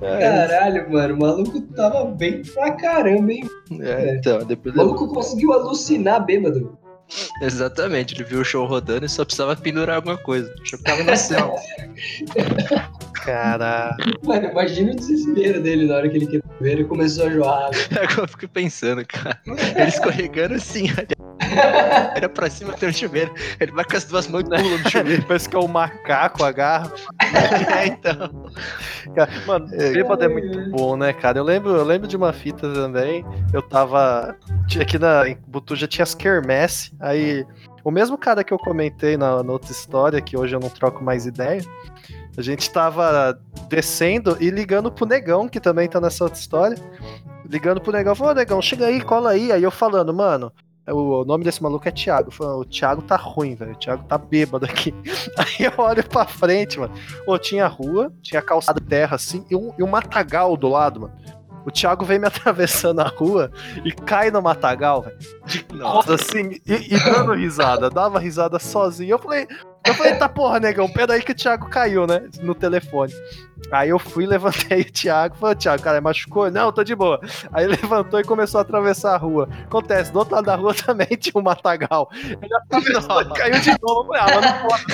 [0.00, 1.14] Caralho, mano.
[1.14, 3.48] O maluco tava bem pra caramba, hein?
[3.80, 6.78] É, então, depois O maluco conseguiu alucinar bêbado.
[7.42, 10.52] Exatamente, ele viu o show rodando e só precisava pendurar alguma coisa.
[10.84, 11.56] Tava no céu.
[13.24, 14.18] Caralho.
[14.24, 17.30] Mano, imagina o desespero dele na hora que ele quebrou o chuveiro e começou a
[17.30, 17.70] joar.
[17.92, 19.38] Agora eu fico pensando, cara.
[19.46, 21.19] Ele escorregando assim, olha.
[22.14, 23.34] Era pra cima tem um chuveiro.
[23.58, 25.24] Ele vai com as duas mãos e pula no chuveiro.
[25.26, 26.92] Parece que é o macaco agarra.
[27.30, 28.50] É, então.
[29.14, 31.38] Cara, Mano, bêbado é muito bom, né, cara?
[31.38, 33.24] Eu lembro, eu lembro de uma fita também.
[33.52, 34.36] Eu tava.
[34.80, 36.92] Aqui na, em Butuja tinha as quermesse.
[36.98, 37.46] Aí,
[37.84, 41.02] o mesmo cara que eu comentei na, na outra história, que hoje eu não troco
[41.04, 41.62] mais ideia.
[42.36, 46.76] A gente tava descendo e ligando pro negão, que também tá nessa outra história.
[47.48, 49.50] Ligando pro negão, falou, ô negão, chega aí, cola aí.
[49.50, 50.52] Aí eu falando, mano,
[50.86, 52.30] o nome desse maluco é Thiago.
[52.30, 53.72] Falando, o Thiago tá ruim, velho.
[53.72, 54.94] O Thiago tá bêbado aqui.
[55.36, 56.92] Aí eu olho pra frente, mano.
[57.24, 61.00] Pô, tinha rua, tinha calçada de terra assim, e um, e um matagal do lado,
[61.00, 61.14] mano.
[61.64, 63.50] O Thiago vem me atravessando a rua
[63.84, 65.18] e cai no matagal, velho.
[65.74, 66.14] Nossa.
[66.14, 69.12] Assim, e, e dando risada, dava risada sozinho.
[69.12, 69.46] Eu falei,
[69.86, 72.22] eu falei, tá porra, negão, pera aí que o Thiago caiu, né?
[72.42, 73.12] No telefone.
[73.72, 76.50] Aí eu fui, levantei o Thiago, falei, Thiago, cara, machucou?
[76.50, 77.20] Não, tô de boa.
[77.52, 79.48] Aí levantou e começou a atravessar a rua.
[79.64, 82.08] Acontece, do outro lado da rua também tinha um matagal.
[82.14, 84.14] Ele atravessou e caiu de novo.
[84.14, 84.84] Eu falei, ah, mas não pode.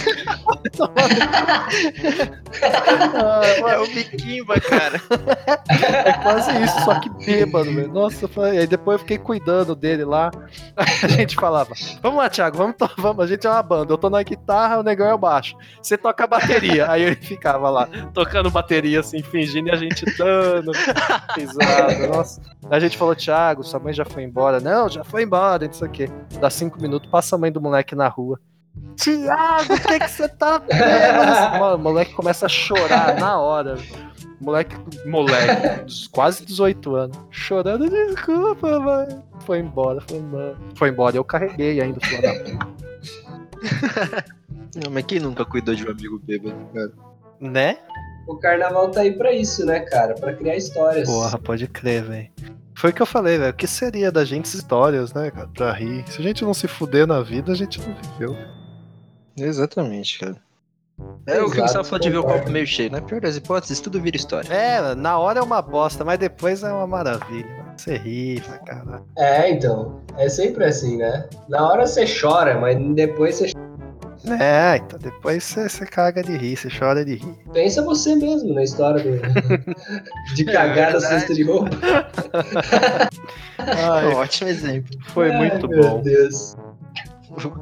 [3.14, 5.00] Ah, É o Miquimba, cara.
[6.04, 7.92] é quase isso, só que bêbado, velho.
[7.92, 10.30] Nossa, falei- aí depois eu fiquei cuidando dele lá.
[10.76, 11.72] A gente falava:
[12.02, 13.24] Vamos lá, Thiago, vamos, to- vamos.
[13.24, 13.92] A gente é uma banda.
[13.92, 15.56] Eu tô na guitarra, negão é baixo.
[15.82, 16.90] Você toca a bateria.
[16.90, 20.72] Aí ele ficava lá, tocando bateria, assim, fingindo e a gente dando
[21.36, 22.06] risada.
[22.08, 22.40] Nossa.
[22.70, 24.60] A gente falou: Thiago, sua mãe já foi embora.
[24.60, 26.08] Não, já foi embora, não sei o quê.
[26.40, 28.40] Dá cinco minutos, passa a mãe do moleque na rua.
[28.96, 31.58] Tiago, o que você tá vendo?
[31.58, 33.76] Mano, o moleque começa a chorar na hora.
[34.40, 34.76] Moleque,
[35.08, 39.08] moleque, quase 18 anos, chorando, desculpa, mãe.
[39.40, 40.56] Foi embora, foi embora.
[40.74, 42.66] Foi embora, eu carreguei ainda, filho da.
[44.76, 46.92] Não, mas quem nunca cuidou de um amigo bêbado, cara?
[47.40, 47.78] Né?
[48.26, 50.14] O carnaval tá aí pra isso, né, cara?
[50.14, 51.08] Pra criar histórias.
[51.08, 52.30] Porra, pode crer, velho.
[52.74, 53.52] Foi o que eu falei, velho.
[53.52, 55.48] O que seria da gente histórias, né, cara?
[55.48, 56.04] Pra rir.
[56.08, 58.36] Se a gente não se fuder na vida, a gente não viveu.
[59.38, 60.36] Exatamente, cara.
[61.26, 62.90] É o que o Exato, Gustavo falou de ver o copo meio cheio.
[62.90, 64.48] Na pior das hipóteses, tudo vira história.
[64.52, 67.66] É, na hora é uma bosta, mas depois é uma maravilha.
[67.76, 69.06] Você ri pra caralho.
[69.18, 70.00] É, então.
[70.16, 71.28] É sempre assim, né?
[71.48, 73.52] Na hora você chora, mas depois você
[74.40, 77.34] É, então depois você, você caga de rir, você chora de rir.
[77.52, 79.20] pensa você mesmo na história do...
[80.34, 81.06] de cagar na verdade.
[81.06, 81.70] cesta de roupa.
[83.58, 84.96] Ai, Ótimo exemplo.
[85.08, 86.02] foi Ai, muito meu bom.
[86.02, 86.56] Deus.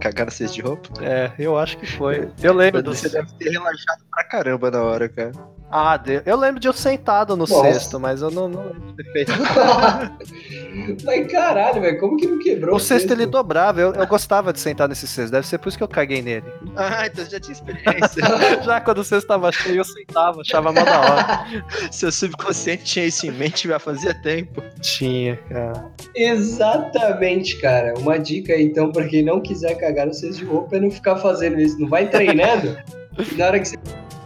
[0.00, 0.88] Cagar na cesta de roupa.
[1.02, 2.28] É, eu acho que foi.
[2.42, 3.14] Eu lembro Você desse.
[3.14, 5.32] deve ter relaxado pra caramba na hora, cara.
[5.76, 7.62] Ah, eu lembro de eu sentado no Nossa.
[7.72, 9.32] cesto, mas eu não, não lembro de ter feito.
[11.04, 14.60] Mas caralho, velho, como que não quebrou O cesto ele dobrava, eu, eu gostava de
[14.60, 16.44] sentar nesse cesto, deve ser por isso que eu caguei nele.
[16.76, 18.22] Ah, então você já tinha experiência.
[18.64, 21.46] Já quando o cesto tava cheio, eu sentava, achava mó da hora.
[21.90, 24.60] Seu subconsciente tinha isso em mente já fazia tempo.
[24.80, 25.86] Tinha, cara.
[26.16, 27.94] Exatamente, cara.
[27.98, 30.90] Uma dica aí, então, pra quem não quiser cagar no cesto de roupa é não
[30.90, 31.78] ficar fazendo isso.
[31.78, 32.76] Não vai treinando.
[33.16, 33.76] e na hora que você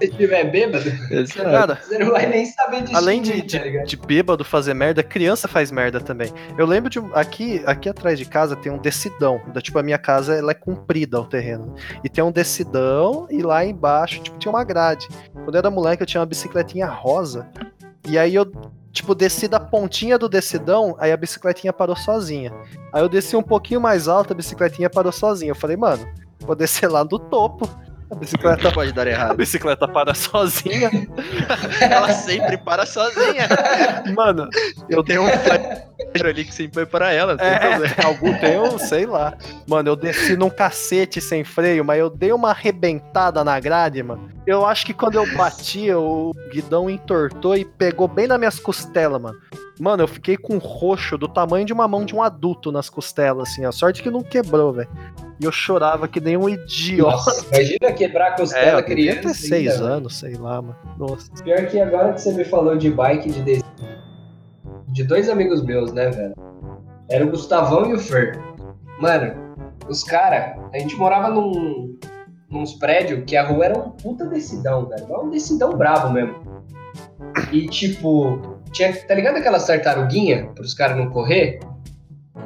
[0.00, 0.84] estiver bêbado,
[1.34, 3.84] Cara, você não vai nem saber distinguir, Além de, tá ligado?
[3.84, 6.32] de, de bêbado fazer merda, criança faz merda também.
[6.56, 6.98] Eu lembro de.
[7.12, 9.40] Aqui, aqui atrás de casa tem um decidão.
[9.52, 11.74] Da, tipo, a minha casa ela é comprida o terreno.
[12.02, 15.06] E tem um decidão e lá embaixo, tipo, tinha uma grade.
[15.32, 17.48] Quando eu era moleque, eu tinha uma bicicletinha rosa.
[18.08, 18.50] E aí eu,
[18.98, 22.52] tipo, desci da pontinha do decidão, aí a bicicletinha parou sozinha.
[22.92, 25.50] Aí eu desci um pouquinho mais alto, a bicicletinha parou sozinha.
[25.50, 26.06] Eu falei, mano,
[26.40, 27.68] vou descer lá do topo.
[28.10, 29.36] A bicicleta, pode dar a errado.
[29.36, 30.90] bicicleta para sozinha.
[31.80, 33.46] Ela sempre para sozinha.
[34.14, 34.48] Mano,
[34.88, 37.36] Eu tenho um flash ali que sempre foi para ela.
[37.38, 37.60] É,
[38.04, 39.36] algum tem um, sei lá.
[39.66, 44.28] Mano, eu desci num cacete sem freio, mas eu dei uma arrebentada na grade, mano.
[44.46, 49.20] Eu acho que quando eu bati, o guidão entortou e pegou bem nas minhas costelas,
[49.20, 49.38] mano.
[49.78, 52.88] Mano, eu fiquei com um roxo do tamanho de uma mão de um adulto nas
[52.90, 54.88] costelas, assim, a sorte que não quebrou, velho.
[55.40, 57.12] E eu chorava que nem um idiota.
[57.16, 59.28] Nossa, imagina quebrar a É, costela eu devia criança.
[59.40, 60.76] ter seis ainda, anos, sei lá, mano.
[60.98, 61.30] Nossa.
[61.44, 63.62] Pior que agora que você me falou de bike de des-
[64.88, 66.34] de dois amigos meus, né, velho?
[67.08, 68.38] Era o Gustavão e o Fer.
[69.00, 69.32] Mano,
[69.88, 71.96] os caras, a gente morava num,
[72.50, 75.04] nos prédios que a rua era um puta decidão, velho.
[75.08, 76.34] Era um decidão brabo mesmo.
[77.52, 78.40] E tipo,
[78.72, 81.60] tinha, tá ligado aquelas tartaruguinha pros caras não correr?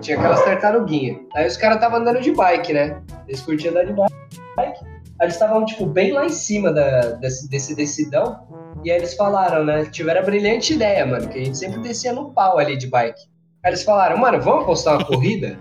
[0.03, 1.21] Tinha aquelas tartaruguinha.
[1.35, 3.01] Aí os caras estavam andando de bike, né?
[3.29, 4.13] Eles curtiam andar de bike.
[4.59, 4.75] Aí
[5.21, 8.41] eles estavam, tipo, bem lá em cima da, desse, desse decidão.
[8.85, 9.85] E aí eles falaram, né?
[9.87, 13.23] Tiveram a brilhante ideia, mano, que a gente sempre descia no pau ali de bike.
[13.65, 15.57] Aí eles falaram, mano, vamos apostar uma corrida?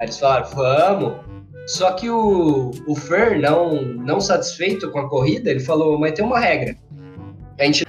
[0.00, 1.28] Aí eles falaram, vamos.
[1.66, 6.24] Só que o, o Fer, não, não satisfeito com a corrida, ele falou, mas tem
[6.24, 6.74] uma regra.
[7.60, 7.84] A gente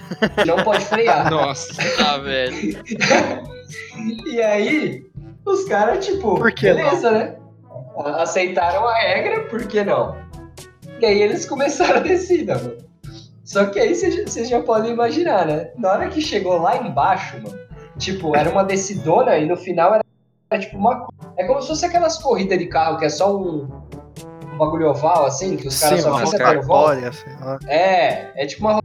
[0.45, 1.29] não pode frear.
[1.31, 2.53] Nossa, tá, velho.
[4.25, 5.03] E aí,
[5.45, 7.35] os caras, tipo, Por que beleza, né?
[7.97, 10.15] A- Aceitaram a regra, por que não?
[10.99, 12.77] E aí eles começaram a descida, mano.
[13.43, 15.71] Só que aí vocês já- podem imaginar, né?
[15.77, 17.57] Na hora que chegou lá embaixo, mano,
[17.97, 20.03] tipo, era uma descidona e no final era,
[20.51, 21.07] era tipo uma.
[21.37, 23.67] É como se fosse aquelas corridas de carro que é só um,
[24.53, 27.11] um bagulho oval, assim, que os caras só ficam dando volta.
[27.43, 27.57] lá.
[27.67, 28.79] É, é tipo uma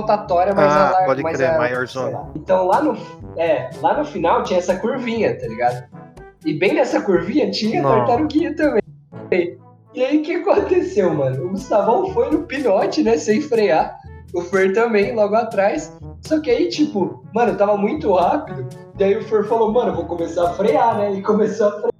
[0.00, 2.06] rotatória, mas Ah, a lar- pode mais crer, a- maiorzona.
[2.08, 2.28] sei lá.
[2.34, 2.96] Então lá no,
[3.38, 5.84] é, lá no final tinha essa curvinha, tá ligado?
[6.44, 7.90] E bem nessa curvinha tinha a Não.
[7.90, 8.82] tartaruguinha também.
[9.94, 11.46] E aí o que aconteceu, mano?
[11.46, 13.98] O Gustavão foi no pinote, né, sem frear.
[14.34, 15.96] O Fer também, logo atrás.
[16.20, 18.66] Só que aí, tipo, mano, tava muito rápido.
[18.94, 21.14] Daí o Fer falou, mano, vou começar a frear, né?
[21.14, 21.92] E começou a frear.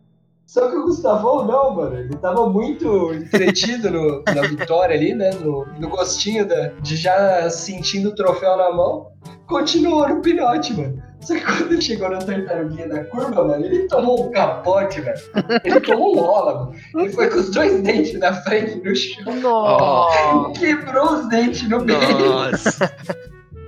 [0.47, 1.97] Só que o Gustavão não, mano.
[1.99, 5.31] Ele tava muito entretido no- na vitória ali, né?
[5.41, 9.07] No, no gostinho da, de já sentindo o troféu na mão.
[9.47, 11.03] Continuou no pinote, mano.
[11.29, 15.21] Só que quando ele chegou na tartaruguinha da curva, mano, ele tomou um capote, velho.
[15.63, 16.75] Ele tomou um mano.
[16.97, 19.37] Ele foi com os dois dentes na frente no chão.
[19.37, 20.59] Nossa.
[20.59, 22.01] Quebrou os dentes no meio.
[22.19, 22.97] Nossa.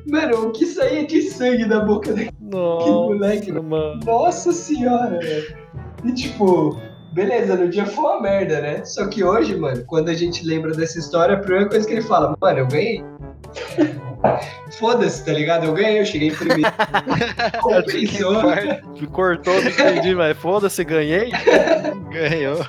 [0.07, 3.69] Mano, o que saía de sangue da boca daquele Nossa, moleque, mano.
[3.69, 4.01] mano.
[4.07, 5.55] Nossa senhora, velho.
[6.03, 6.81] E tipo,
[7.13, 8.83] beleza, no dia foi uma merda, né?
[8.87, 12.03] Só que hoje, mano, quando a gente lembra dessa história, a primeira coisa que ele
[12.03, 13.05] fala, mano, eu ganhei.
[14.79, 15.65] Foda-se, tá ligado?
[15.65, 16.73] Eu ganhei, eu cheguei em primeiro.
[17.61, 18.43] Compensou.
[19.13, 21.31] Cortou, não entendi, mas foda-se, ganhei.
[22.11, 22.67] Ganhou.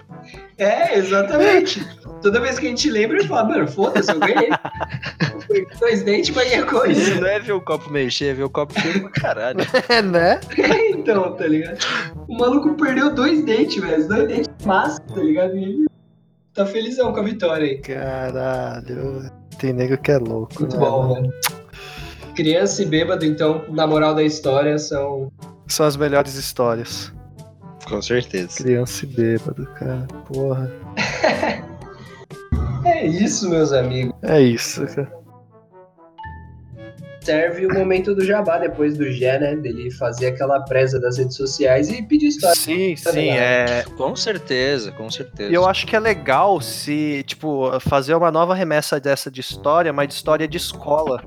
[0.57, 1.85] É, exatamente.
[2.21, 4.49] Toda vez que a gente lembra, ele fala, mano, foda-se, eu ganhei.
[5.79, 6.91] Dois dentes, mas é coisa.
[6.91, 9.59] Isso não é ver o copo cheio, é ver o copo cheio pra caralho.
[9.89, 10.39] É, né?
[10.91, 11.79] Então, tá ligado?
[12.27, 14.01] O maluco perdeu dois dentes, velho.
[14.01, 15.57] Os dois dentes massa, tá ligado?
[15.57, 15.85] E ele
[16.53, 17.77] tá felizão com a vitória aí.
[17.79, 19.30] Caralho.
[19.61, 20.59] Tem nego que é louco.
[20.59, 21.33] Muito né, bom, velho.
[22.35, 25.31] Criança e bêbado, então, na moral da história, são.
[25.67, 27.13] São as melhores histórias.
[27.87, 28.57] Com certeza.
[28.57, 30.07] Criança e bêbado, cara.
[30.25, 30.71] Porra.
[32.83, 34.11] É isso, meus amigos.
[34.23, 35.20] É isso, cara.
[37.21, 39.55] Serve o momento do jabá depois do Gé, né?
[39.55, 42.55] Dele fazer aquela presa das redes sociais e pedir história.
[42.55, 43.37] Sim, Tá sim, ligado?
[43.39, 43.83] é.
[43.95, 45.51] Com certeza, com certeza.
[45.51, 49.93] E eu acho que é legal se, tipo, fazer uma nova remessa dessa de história,
[49.93, 51.21] mas de história de escola.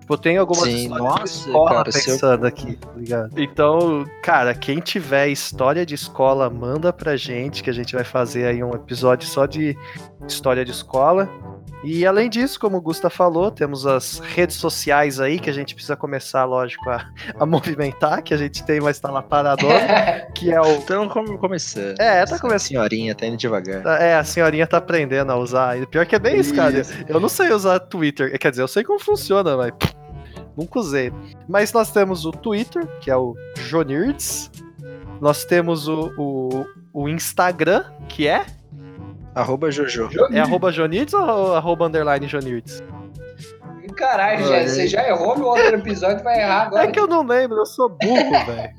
[0.00, 3.40] Tipo, tem algumas Sim, histórias nossa, de escola cara, pensando aqui, tá ligado?
[3.42, 8.46] Então, cara, quem tiver história de escola, manda pra gente, que a gente vai fazer
[8.46, 9.76] aí um episódio só de
[10.26, 11.28] história de escola.
[11.84, 15.74] E além disso, como o Gusta falou, temos as redes sociais aí que a gente
[15.74, 17.08] precisa começar, lógico, a,
[17.38, 21.38] a movimentar, que a gente tem, mas tá lá paradona, que é o Então, como
[21.38, 22.00] começando.
[22.00, 22.66] É, tá começando.
[22.68, 23.82] Senhorinha, tá indo devagar.
[23.82, 25.80] Tá, É, a senhorinha tá aprendendo a usar.
[25.80, 26.82] E pior que é bem isso, cara.
[27.08, 28.36] Eu não sei usar Twitter.
[28.38, 29.72] Quer dizer, eu sei como funciona, mas
[30.56, 31.12] nunca usei.
[31.48, 34.50] Mas nós temos o Twitter, que é o Jonirds.
[35.20, 38.44] Nós temos o, o, o Instagram, que é?
[39.36, 40.08] Arroba Jojo.
[40.32, 42.82] É arroba Jonirds ou arroba underline Jonirds?
[43.94, 46.84] Caralho, você já errou no outro episódio, vai errar agora.
[46.84, 48.74] É que eu não lembro, eu sou burro, velho.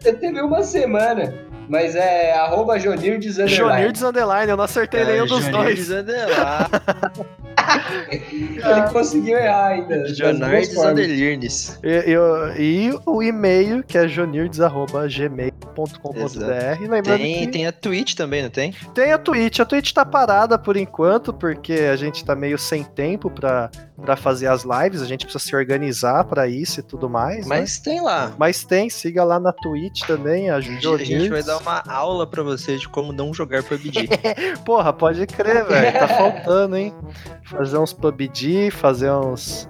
[0.00, 1.34] Você teve uma semana.
[1.68, 3.82] Mas é arroba Jonirdes underline.
[3.82, 5.88] Jonirds underline, eu não acertei nenhum dos dois.
[8.10, 10.08] Ele conseguiu errar ainda.
[10.14, 10.92] Jonardes formas.
[10.92, 11.78] Underlirnes.
[11.82, 16.88] E, eu- e o e-mail, que é jonirds.gmail.com.br.
[16.88, 17.46] Lembrando Tem, que...
[17.48, 18.74] tem a Twitch também, não tem?
[18.94, 19.60] Tem a Twitch.
[19.60, 24.16] A Twitch tá parada por enquanto, porque a gente tá meio sem tempo pra, pra
[24.16, 25.02] fazer as lives.
[25.02, 27.46] A gente precisa se organizar pra isso e tudo mais.
[27.46, 27.60] né?
[27.60, 28.32] Mas tem lá.
[28.38, 32.42] Mas tem, siga lá na Twitch também, a a gente vai dar uma aula pra
[32.42, 34.08] vocês de como não jogar PUBG.
[34.66, 35.92] Porra, pode crer, velho.
[35.98, 36.92] Tá faltando, hein?
[37.50, 39.68] Fazer uns PUBG, fazer uns.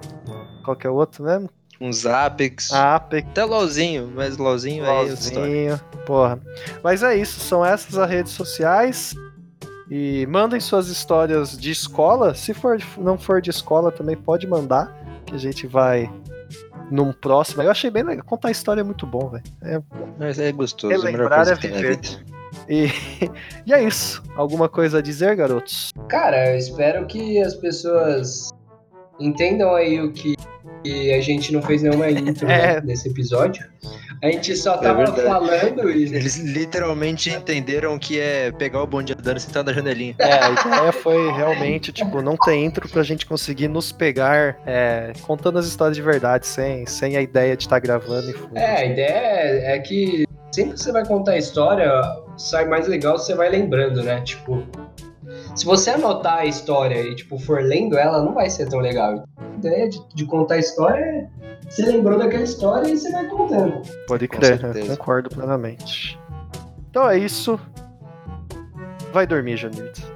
[0.63, 1.49] Qualquer outro mesmo?
[1.81, 2.73] Uns Apex.
[2.73, 4.87] Apex, Até LOLzinho, mas LOLzinho é.
[4.91, 5.79] LOLzinho.
[6.05, 6.39] Porra.
[6.83, 9.15] Mas é isso, são essas as redes sociais.
[9.89, 12.35] E mandem suas histórias de escola.
[12.35, 14.93] Se for, não for de escola, também pode mandar.
[15.25, 16.11] Que a gente vai
[16.91, 17.63] num próximo.
[17.63, 18.23] Eu achei bem legal.
[18.25, 19.43] Contar história é muito bom, velho.
[19.63, 19.81] É-
[20.19, 21.99] Mas é gostoso, a melhor Relembrar é na viver.
[22.67, 22.87] E,
[23.65, 24.21] e é isso.
[24.35, 25.91] Alguma coisa a dizer, garotos?
[26.07, 28.49] Cara, eu espero que as pessoas
[29.19, 30.35] entendam aí o que,
[30.83, 32.75] que a gente não fez nenhuma intro É.
[32.75, 33.63] né, nesse episódio.
[34.21, 35.21] A gente só tava verdade.
[35.21, 40.13] falando e Eles literalmente entenderam que é pegar o bonde andando e sentar na janelinha.
[40.19, 45.13] É, a ideia foi realmente, tipo, não ter intro pra gente conseguir nos pegar é,
[45.21, 48.59] contando as histórias de verdade, sem, sem a ideia de estar gravando e foda.
[48.59, 51.89] É, a ideia é, é que sempre que você vai contar a história,
[52.39, 54.21] sai mais legal se você vai lembrando, né?
[54.21, 54.63] Tipo,
[55.55, 59.23] se você anotar a história e, tipo, for lendo ela, não vai ser tão legal.
[59.37, 61.27] A ideia de, de contar a história é
[61.69, 63.81] você lembrou daquela história e você vai contando.
[64.07, 66.19] Pode crer, concordo plenamente.
[66.89, 67.59] Então é isso.
[69.13, 70.08] Vai dormir, Janito.